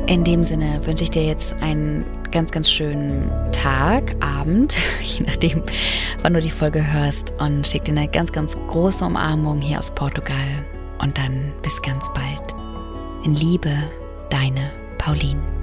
In 0.06 0.22
dem 0.22 0.44
Sinne 0.44 0.80
wünsche 0.84 1.04
ich 1.04 1.10
dir 1.10 1.24
jetzt 1.24 1.54
einen 1.62 2.04
ganz, 2.30 2.50
ganz 2.50 2.70
schönen 2.70 3.30
Tag, 3.52 4.14
Abend, 4.20 4.74
je 5.02 5.24
nachdem, 5.24 5.62
wann 6.22 6.34
du 6.34 6.40
die 6.40 6.50
Folge 6.50 6.92
hörst. 6.92 7.32
Und 7.38 7.66
schick 7.66 7.84
dir 7.84 7.92
eine 7.92 8.08
ganz, 8.08 8.32
ganz 8.32 8.56
große 8.68 9.04
Umarmung 9.04 9.60
hier 9.60 9.78
aus 9.78 9.90
Portugal. 9.90 10.64
Und 10.98 11.18
dann 11.18 11.52
bis 11.62 11.80
ganz 11.82 12.08
bald. 12.12 12.54
In 13.24 13.34
Liebe, 13.34 13.72
deine 14.30 14.70
Pauline. 14.98 15.55